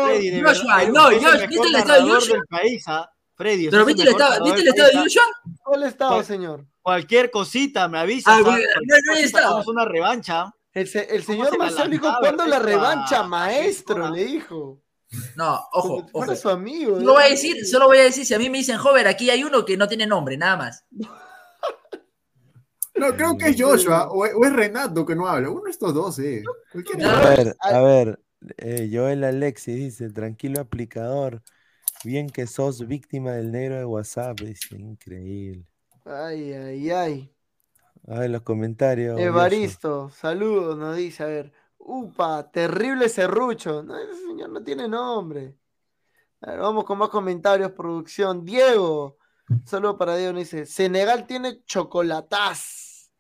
[0.07, 2.39] Freddy, Joshua, no, es el Josh, mejor ¿viste el estado de Joshua?
[2.51, 3.11] país, ¿ah?
[3.35, 5.03] Freddy, ¿Pero viste el estado, narrador ¿viste el del estado de ¿ah?
[5.03, 5.57] Joshua?
[5.65, 6.65] ¿Cuál estado, señor?
[6.83, 8.31] Cualquier cosita me avisa.
[8.37, 10.53] Ah, una revancha.
[10.73, 14.11] El, se- el ¿Cómo señor se la Marcelo dijo, lanzaba, ¿cuándo la revancha, a maestro?
[14.11, 14.83] Le dijo.
[15.37, 16.37] No, ojo, ojo.
[16.37, 16.99] su amigo.
[16.99, 17.31] Solo voy a ¿eh?
[17.31, 19.77] decir, solo voy a decir, si a mí me dicen Hover, aquí hay uno que
[19.77, 20.85] no tiene nombre, nada más.
[22.99, 25.51] No, creo que es Joshua o, o es Renato que no habla.
[25.51, 26.43] Uno de estos dos, eh.
[26.97, 27.11] No.
[27.11, 28.21] A ver, a ver,
[28.57, 31.43] eh, Joel Alexis dice, tranquilo aplicador,
[32.05, 35.67] bien que sos víctima del negro de WhatsApp, dice, increíble.
[36.07, 37.33] Ay, ay, ay.
[38.09, 39.19] A ver los comentarios.
[39.21, 41.53] Evaristo, saludos, nos dice, a ver.
[41.89, 43.81] Upa, terrible serrucho.
[43.81, 45.55] No, ese señor no tiene nombre.
[46.41, 48.45] A ver, vamos con más comentarios, producción.
[48.45, 49.19] Diego,
[49.65, 53.13] saludo para Diego, dice, Senegal tiene chocolataz.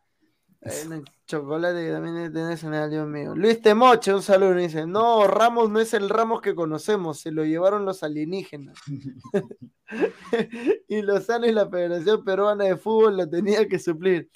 [0.60, 3.36] Bueno, el chocolate que también tener Senegal, Dios mío.
[3.36, 7.44] Luis Temoche, un saludo, dice, no, Ramos no es el Ramos que conocemos, se lo
[7.44, 8.76] llevaron los alienígenas.
[10.88, 14.28] y Lozano y la Federación Peruana de Fútbol lo tenía que suplir.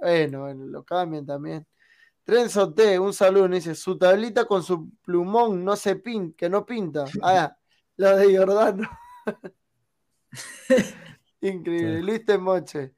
[0.00, 1.66] Bueno, bueno, lo cambian también.
[2.24, 6.64] Trenzo T, un saludo, dice, su tablita con su plumón no se pinta, que no
[6.64, 7.04] pinta.
[7.22, 7.56] Ah,
[7.96, 8.88] lo de Jordano.
[11.40, 12.94] Increíble, Luis Temoche.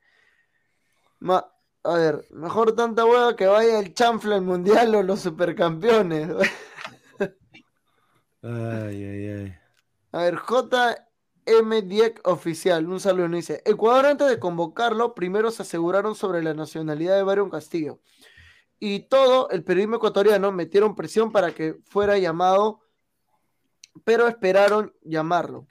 [1.19, 1.47] Ma-
[1.83, 6.31] a ver, mejor tanta hueá que vaya el chanfle al mundial o los supercampeones.
[8.43, 9.55] Ay, ay, ay.
[10.13, 16.15] A ver, JM Dieck oficial, un saludo, dice, Ecuador antes de convocarlo, primero se aseguraron
[16.15, 17.99] sobre la nacionalidad de Byron Castillo.
[18.79, 22.81] Y todo el periodismo ecuatoriano metieron presión para que fuera llamado,
[24.05, 25.67] pero esperaron llamarlo.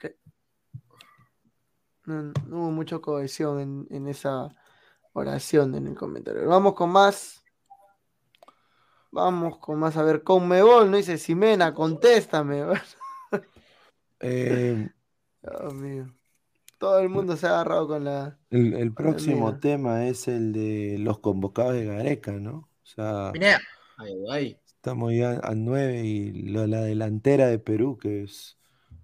[2.04, 4.54] No, no hubo mucha cohesión en, en esa
[5.12, 6.46] oración en el comentario.
[6.48, 7.42] Vamos con más.
[9.10, 9.96] Vamos con más.
[9.96, 12.64] A ver, Conmebol, no dice Simena, contéstame.
[14.18, 14.88] Eh,
[15.42, 16.06] Dios mío.
[16.78, 18.38] Todo el mundo se ha agarrado con la.
[18.48, 22.65] el, el próximo tema es el de los convocados de Gareca, ¿no?
[22.86, 23.60] O sea, Pineda,
[23.98, 24.60] Ay, ay.
[24.66, 28.58] estamos ya a nueve y lo- la delantera de Perú, que es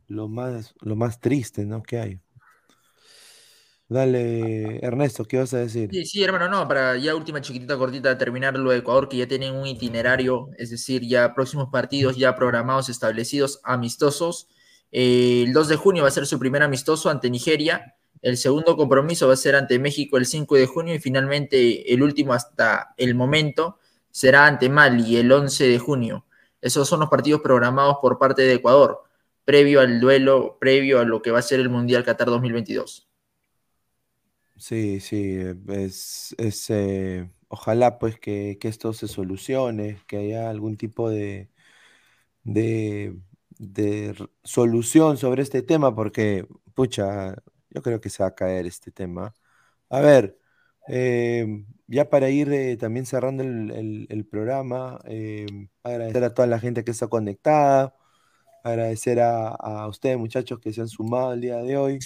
[0.08, 1.82] lo más, lo más triste, ¿no?
[1.82, 2.20] que hay.
[3.88, 5.90] Dale, Ernesto, ¿qué vas a decir?
[5.90, 9.26] Sí, sí, hermano, no, para ya última chiquitita cortita terminar lo de Ecuador, que ya
[9.28, 14.48] tienen un itinerario, es decir, ya próximos partidos ya programados, establecidos, amistosos.
[14.90, 17.94] Eh, el 2 de junio va a ser su primer amistoso ante Nigeria.
[18.22, 22.02] El segundo compromiso va a ser ante México el 5 de junio y finalmente el
[22.02, 23.78] último hasta el momento
[24.10, 26.24] será ante Mali el 11 de junio.
[26.60, 29.02] Esos son los partidos programados por parte de Ecuador,
[29.44, 33.08] previo al duelo, previo a lo que va a ser el Mundial Qatar 2022.
[34.56, 35.36] Sí, sí,
[35.68, 41.50] es, es, eh, ojalá pues que, que esto se solucione, que haya algún tipo de,
[42.44, 43.16] de,
[43.58, 47.36] de solución sobre este tema, porque, pucha,
[47.74, 49.34] yo creo que se va a caer este tema.
[49.90, 50.38] A ver,
[50.88, 51.46] eh,
[51.86, 55.46] ya para ir eh, también cerrando el, programa, eh,
[55.82, 57.94] agradecer a toda la gente que está conectada,
[58.64, 61.98] agradecer a, a ustedes muchachos que se han sumado el día de hoy.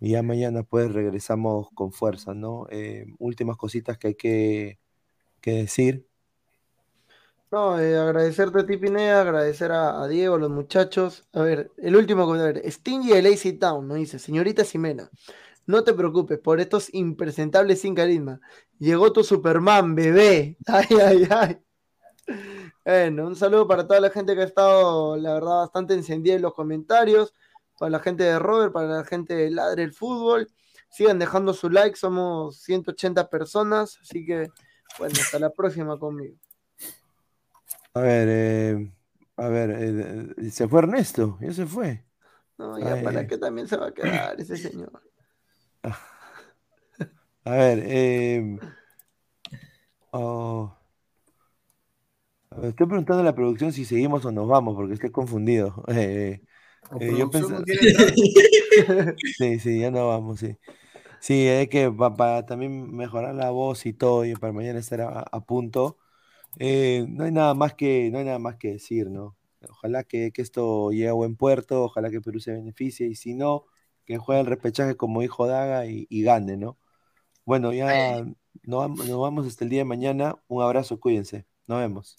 [0.00, 2.66] Y ya mañana pues regresamos con fuerza, ¿no?
[2.70, 4.80] Eh, últimas cositas que hay que,
[5.40, 6.08] que decir.
[7.52, 11.28] No, eh, agradecerte a ti, Pineda, agradecer a, Diego, a los muchachos.
[11.34, 12.62] A ver, el último comentario.
[12.70, 15.10] Stingy de Lazy Town nos dice, señorita Ximena,
[15.66, 18.40] no te preocupes por estos impresentables sin carisma.
[18.78, 20.56] Llegó tu Superman, bebé.
[20.66, 21.58] Ay, ay, ay.
[22.86, 26.42] Bueno, un saludo para toda la gente que ha estado, la verdad, bastante encendida en
[26.42, 27.34] los comentarios.
[27.78, 30.48] Para la gente de Robert, para la gente de Ladre el Fútbol.
[30.88, 33.98] Sigan dejando su like, somos 180 personas.
[34.00, 34.48] Así que,
[34.98, 36.36] bueno, hasta la próxima conmigo.
[37.94, 38.92] A ver, eh,
[39.36, 39.70] a ver,
[40.38, 42.04] eh, se fue Ernesto, ya se fue.
[42.58, 45.02] No, ya Ay, para qué también se va a quedar ese señor.
[47.44, 48.58] A ver, eh,
[50.12, 50.72] oh.
[52.50, 55.84] A ver, estoy preguntando a la producción si seguimos o nos vamos, porque estoy confundido.
[55.92, 56.42] Eh,
[56.90, 57.64] ¿O eh, yo entrar?
[59.38, 60.56] Sí, sí, ya no vamos, sí.
[61.20, 65.02] Sí, es que pa- para también mejorar la voz y todo, y para mañana estar
[65.02, 65.98] a, a punto,
[66.58, 69.36] eh, no hay nada más que, no hay nada más que decir, ¿no?
[69.68, 73.34] Ojalá que, que esto llegue a buen puerto, ojalá que Perú se beneficie, y si
[73.34, 73.66] no,
[74.04, 76.78] que juegue el repechaje como dijo Daga y, y gane, ¿no?
[77.44, 78.24] Bueno, ya
[78.64, 80.36] nos vamos hasta el día de mañana.
[80.48, 81.46] Un abrazo, cuídense.
[81.66, 82.18] Nos vemos.